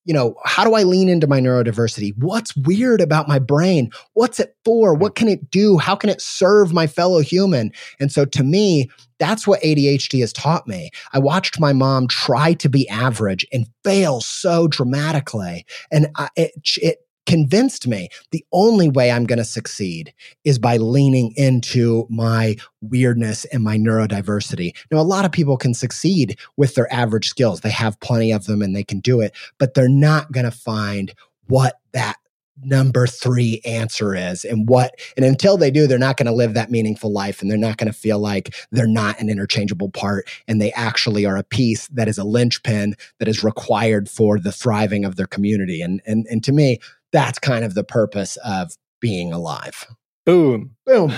[0.06, 2.14] you know, how do I lean into my neurodiversity?
[2.18, 3.92] What's weird about my brain?
[4.14, 4.96] What's it for?
[4.96, 5.00] Mm.
[5.00, 5.78] What can it do?
[5.78, 7.72] How can it serve my fellow human?
[8.00, 8.90] And so to me,
[9.20, 10.90] that's what ADHD has taught me.
[11.14, 15.66] I watched my mom try to be average and fail so dramatically.
[15.92, 17.01] And I, it, it
[17.32, 20.14] convinced me the only way I'm going to succeed
[20.44, 24.76] is by leaning into my weirdness and my neurodiversity.
[24.92, 27.62] Now, a lot of people can succeed with their average skills.
[27.62, 30.52] They have plenty of them and they can do it, but they're not going to
[30.52, 31.14] find
[31.48, 32.18] what that
[32.64, 36.54] number three answer is and what and until they do they're not going to live
[36.54, 40.30] that meaningful life and they're not going to feel like they're not an interchangeable part
[40.48, 44.52] and they actually are a piece that is a linchpin that is required for the
[44.52, 46.78] thriving of their community and and and to me
[47.12, 49.88] that's kind of the purpose of being alive.
[50.26, 50.76] Boom.
[50.86, 51.14] Boom.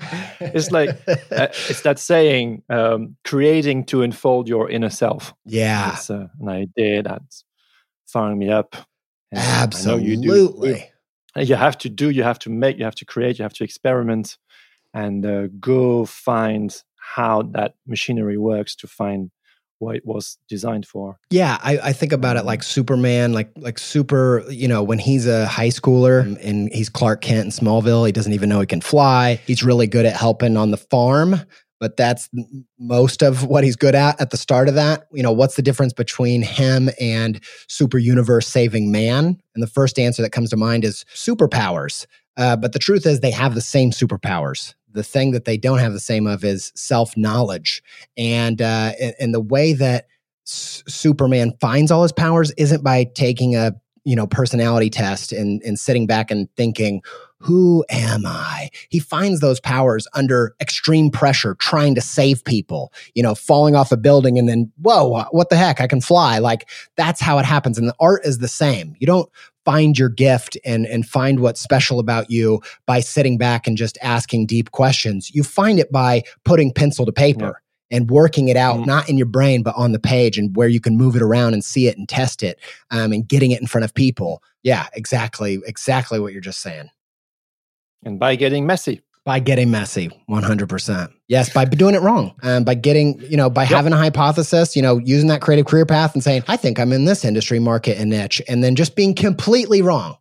[0.40, 6.08] it's like uh, it's that saying um, creating to unfold your inner self yeah it's
[6.08, 7.44] uh, an idea that's
[8.06, 8.76] firing me up
[9.34, 10.68] absolutely
[11.36, 13.42] you, do, you have to do you have to make you have to create you
[13.42, 14.38] have to experiment
[14.94, 19.30] and uh, go find how that machinery works to find
[19.80, 21.18] what it was designed for.
[21.30, 24.44] Yeah, I, I, think about it like Superman, like like super.
[24.48, 28.32] You know, when he's a high schooler and he's Clark Kent in Smallville, he doesn't
[28.32, 29.40] even know he can fly.
[29.46, 31.40] He's really good at helping on the farm,
[31.80, 32.28] but that's
[32.78, 35.06] most of what he's good at at the start of that.
[35.12, 39.40] You know, what's the difference between him and super universe saving man?
[39.54, 42.06] And the first answer that comes to mind is superpowers.
[42.36, 45.78] Uh, but the truth is, they have the same superpowers the thing that they don't
[45.78, 47.82] have the same of is self knowledge,
[48.16, 50.06] and uh, and the way that
[50.46, 53.72] S- Superman finds all his powers isn't by taking a
[54.04, 57.02] you know personality test and and sitting back and thinking
[57.40, 58.68] who am I?
[58.90, 63.92] He finds those powers under extreme pressure, trying to save people, you know, falling off
[63.92, 65.80] a building and then, whoa, what the heck?
[65.80, 66.38] I can fly.
[66.38, 67.78] Like that's how it happens.
[67.78, 68.94] And the art is the same.
[69.00, 69.30] You don't
[69.70, 73.96] find your gift and and find what's special about you by sitting back and just
[74.02, 75.30] asking deep questions.
[75.32, 77.44] You find it by putting pencil to paper.
[77.44, 77.52] Yeah.
[77.92, 78.84] And working it out, mm-hmm.
[78.84, 81.54] not in your brain, but on the page, and where you can move it around
[81.54, 82.60] and see it and test it,
[82.92, 84.44] um, and getting it in front of people.
[84.62, 86.88] Yeah, exactly, exactly what you're just saying.
[88.04, 92.74] And by getting messy by getting messy 100% yes by doing it wrong and by
[92.74, 93.70] getting you know by yep.
[93.70, 96.92] having a hypothesis you know using that creative career path and saying i think i'm
[96.92, 100.16] in this industry market and niche and then just being completely wrong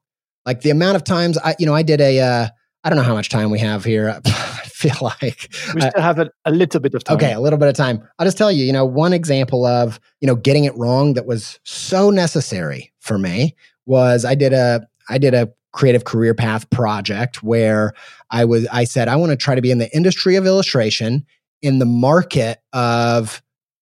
[0.46, 2.48] like the amount of times i you know i did a uh,
[2.84, 4.22] I don't know how much time we have here.
[4.26, 7.18] I feel like we still have a, a, little bit of time.
[7.18, 8.08] Okay, a little bit of time.
[8.18, 11.26] I'll just tell you, you know, one example of, you know, getting it wrong that
[11.26, 16.70] was so necessary for me was I did a I did a creative career path
[16.70, 17.94] project where
[18.32, 21.26] I was I said I want to try to be in the industry of illustration
[21.62, 23.42] in the market of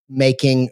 [0.09, 0.69] making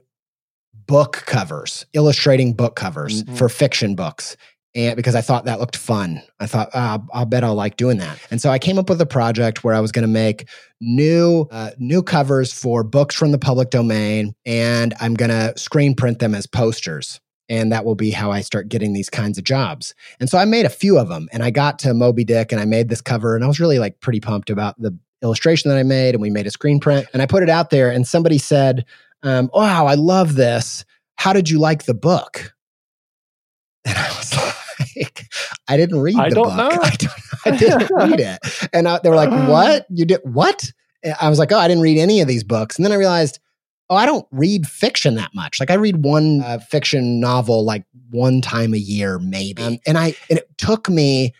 [0.87, 3.35] book covers, illustrating book covers mm-hmm.
[3.35, 4.37] for fiction books.
[4.75, 7.97] And because I thought that looked fun, I thought oh, I'll bet I'll like doing
[7.99, 8.19] that.
[8.29, 10.49] And so I came up with a project where I was going to make
[10.81, 15.95] new uh, new covers for books from the public domain, and I'm going to screen
[15.95, 19.43] print them as posters and that will be how I start getting these kinds of
[19.43, 19.93] jobs.
[20.19, 22.59] And so I made a few of them and I got to Moby Dick and
[22.59, 25.77] I made this cover and I was really like pretty pumped about the illustration that
[25.77, 28.07] I made and we made a screen print and I put it out there and
[28.07, 28.85] somebody said,
[29.23, 30.85] um, wow, I love this.
[31.15, 32.53] How did you like the book?
[33.85, 34.35] And I was
[34.97, 35.27] like,
[35.67, 36.57] I didn't read I the don't book.
[36.57, 36.69] Know.
[36.83, 37.13] I, don't,
[37.45, 38.69] I didn't read it.
[38.73, 39.85] And I, they were like, what?
[39.89, 40.71] You did what?
[41.19, 42.77] I was like, oh, I didn't read any of these books.
[42.77, 43.39] And then I realized
[43.89, 45.59] oh, I don't read fiction that much.
[45.59, 49.61] Like I read one uh, fiction novel like one time a year, maybe.
[49.61, 51.33] Um, and I and it took me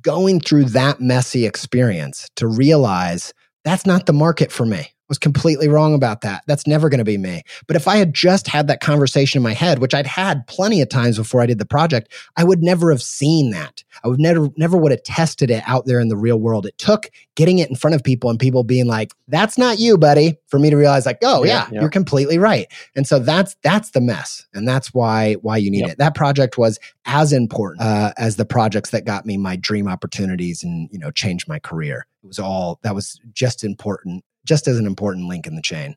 [0.00, 3.32] going through that messy experience to realize
[3.64, 6.42] that's not the market for me was completely wrong about that.
[6.46, 7.42] That's never going to be me.
[7.66, 10.80] But if I had just had that conversation in my head, which I'd had plenty
[10.80, 13.84] of times before I did the project, I would never have seen that.
[14.04, 16.66] I would never never would have tested it out there in the real world.
[16.66, 19.98] It took getting it in front of people and people being like, "That's not you,
[19.98, 21.80] buddy," for me to realize like, "Oh, yeah, yeah, yeah.
[21.80, 24.46] you're completely right." And so that's that's the mess.
[24.54, 25.90] And that's why why you need yep.
[25.90, 25.98] it.
[25.98, 30.62] That project was as important uh, as the projects that got me my dream opportunities
[30.62, 32.06] and, you know, changed my career.
[32.22, 35.96] It was all that was just important just as an important link in the chain.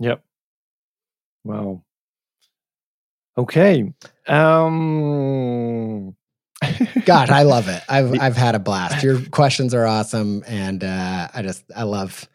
[0.00, 0.22] Yep.
[1.44, 1.82] Wow.
[3.38, 3.92] Okay.
[4.26, 6.16] Um
[7.04, 7.82] God, I love it.
[7.88, 9.02] I've I've had a blast.
[9.04, 12.28] Your questions are awesome, and uh, I just I love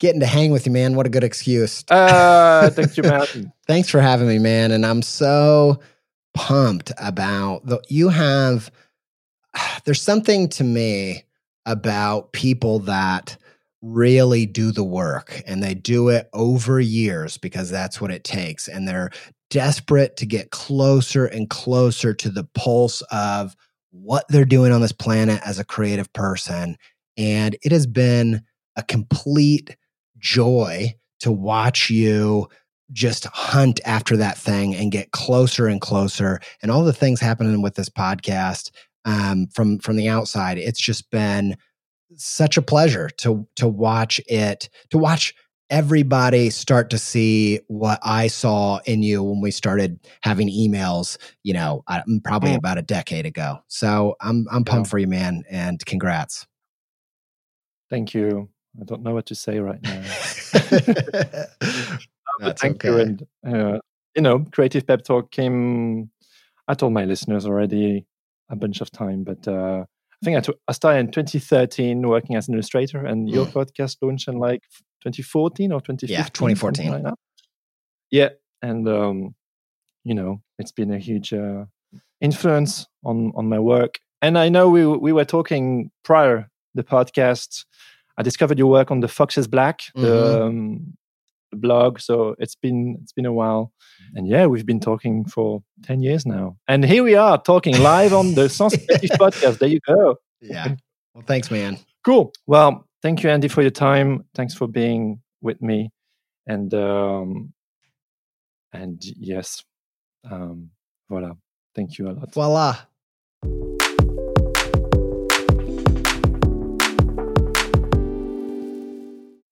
[0.00, 0.94] getting to hang with you, man.
[0.94, 1.84] What a good excuse.
[1.88, 3.52] Uh, thank you, man.
[3.66, 4.72] Thanks for having me, man.
[4.72, 5.80] And I'm so
[6.34, 8.70] pumped about the you have.
[9.84, 11.24] There's something to me
[11.66, 13.36] about people that
[13.80, 18.66] really do the work and they do it over years because that's what it takes
[18.66, 19.10] and they're
[19.50, 23.56] desperate to get closer and closer to the pulse of
[23.90, 26.76] what they're doing on this planet as a creative person.
[27.16, 28.42] And it has been
[28.76, 29.76] a complete
[30.18, 32.48] joy to watch you
[32.92, 37.60] just hunt after that thing and get closer and closer and all the things happening
[37.60, 38.70] with this podcast
[39.04, 41.54] um, from from the outside it's just been
[42.16, 45.34] such a pleasure to to watch it to watch
[45.70, 51.52] everybody start to see what I saw in you when we started having emails, you
[51.52, 51.84] know,
[52.24, 52.56] probably mm.
[52.56, 53.58] about a decade ago.
[53.68, 54.90] So I'm I'm pumped yeah.
[54.90, 56.46] for you, man, and congrats.
[57.90, 58.48] Thank you.
[58.80, 60.02] I don't know what to say right now.
[62.56, 62.88] Thank okay.
[62.88, 62.98] you.
[62.98, 63.78] And uh,
[64.14, 66.10] you know, Creative Pep Talk came.
[66.66, 68.06] I told my listeners already
[68.50, 69.84] a bunch of time, but uh,
[70.22, 73.52] I think I, t- I started in 2013 working as an illustrator, and your mm.
[73.52, 74.62] podcast launched in like
[75.02, 76.08] 2014 or 2015.
[76.12, 77.04] Yeah, 2014.
[77.04, 77.14] Like
[78.10, 78.30] yeah,
[78.60, 79.34] and um,
[80.04, 81.66] you know, it's been a huge uh,
[82.20, 84.00] influence on on my work.
[84.20, 87.64] And I know we we were talking prior the podcast.
[88.16, 90.02] I discovered your work on the Fox Is Black, mm-hmm.
[90.02, 90.97] the, um,
[91.52, 92.00] blog.
[92.00, 93.72] So it's been it's been a while,
[94.14, 98.12] and yeah, we've been talking for ten years now, and here we are talking live
[98.12, 99.58] on the Sens Creatif podcast.
[99.58, 100.16] There you go.
[100.40, 100.76] Yeah.
[101.14, 101.78] Well, thanks, man.
[102.04, 102.32] Cool.
[102.46, 104.24] Well, thank you, Andy, for your time.
[104.34, 105.90] Thanks for being with me,
[106.46, 107.52] and um,
[108.72, 109.62] and yes,
[110.30, 110.70] um,
[111.10, 111.36] voilà.
[111.74, 112.32] Thank you a lot.
[112.32, 112.76] Voila.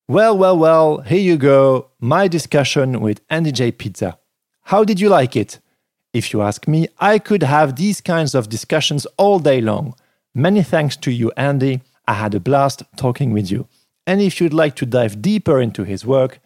[0.09, 1.91] Well, well, well, here you go.
[1.99, 3.73] My discussion with Andy J.
[3.73, 4.17] Pizza.
[4.63, 5.59] How did you like it?
[6.13, 9.97] If you ask me, I could have these kinds of discussions all day long.
[10.33, 11.81] Many thanks to you, Andy.
[12.07, 13.67] I had a blast talking with you.
[14.07, 16.39] And if you'd like to dive deeper into his work,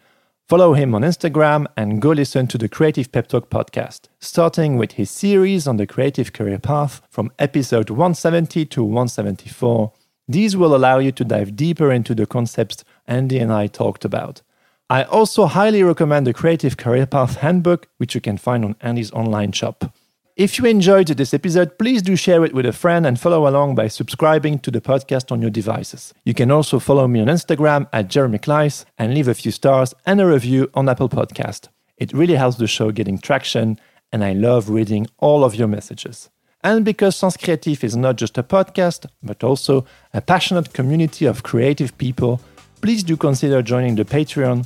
[0.49, 4.93] follow him on Instagram and go listen to the Creative Pep Talk podcast, starting with
[4.93, 9.93] his series on the creative career path from episode 170 to 174
[10.31, 14.41] these will allow you to dive deeper into the concepts Andy and I talked about.
[14.89, 19.11] I also highly recommend the Creative Career Path Handbook, which you can find on Andy's
[19.11, 19.93] online shop.
[20.37, 23.75] If you enjoyed this episode, please do share it with a friend and follow along
[23.75, 26.13] by subscribing to the podcast on your devices.
[26.23, 29.93] You can also follow me on Instagram at Jeremy Kleiss and leave a few stars
[30.05, 31.67] and a review on Apple Podcast.
[31.97, 33.77] It really helps the show getting traction,
[34.13, 36.29] and I love reading all of your messages.
[36.63, 41.43] And because Sens Creatif is not just a podcast, but also a passionate community of
[41.43, 42.39] creative people,
[42.81, 44.65] please do consider joining the Patreon.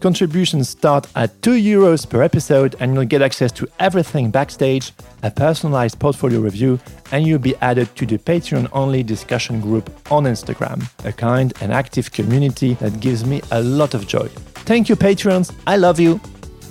[0.00, 5.30] Contributions start at 2 euros per episode, and you'll get access to everything backstage, a
[5.30, 6.78] personalized portfolio review,
[7.12, 11.72] and you'll be added to the Patreon only discussion group on Instagram, a kind and
[11.72, 14.28] active community that gives me a lot of joy.
[14.66, 15.54] Thank you, Patreons.
[15.66, 16.20] I love you.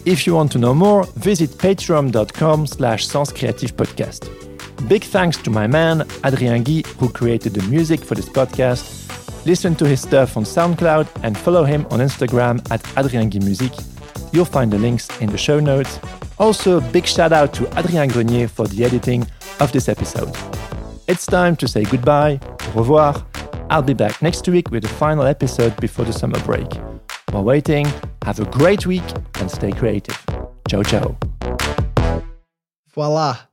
[0.05, 4.52] If you want to know more, visit patreon.com slash podcast.
[4.87, 9.45] Big thanks to my man, Adrien Guy, who created the music for this podcast.
[9.45, 13.71] Listen to his stuff on SoundCloud and follow him on Instagram at Adrien Guy Music.
[14.33, 15.99] You'll find the links in the show notes.
[16.37, 19.25] Also, big shout out to Adrien Grenier for the editing
[19.59, 20.35] of this episode.
[21.07, 23.25] It's time to say goodbye, au revoir.
[23.69, 26.71] I'll be back next week with the final episode before the summer break.
[27.31, 27.87] While waiting,
[28.23, 29.03] have a great week
[29.39, 30.21] and stay creative.
[30.67, 31.17] Ciao, ciao.
[32.93, 33.52] Voila.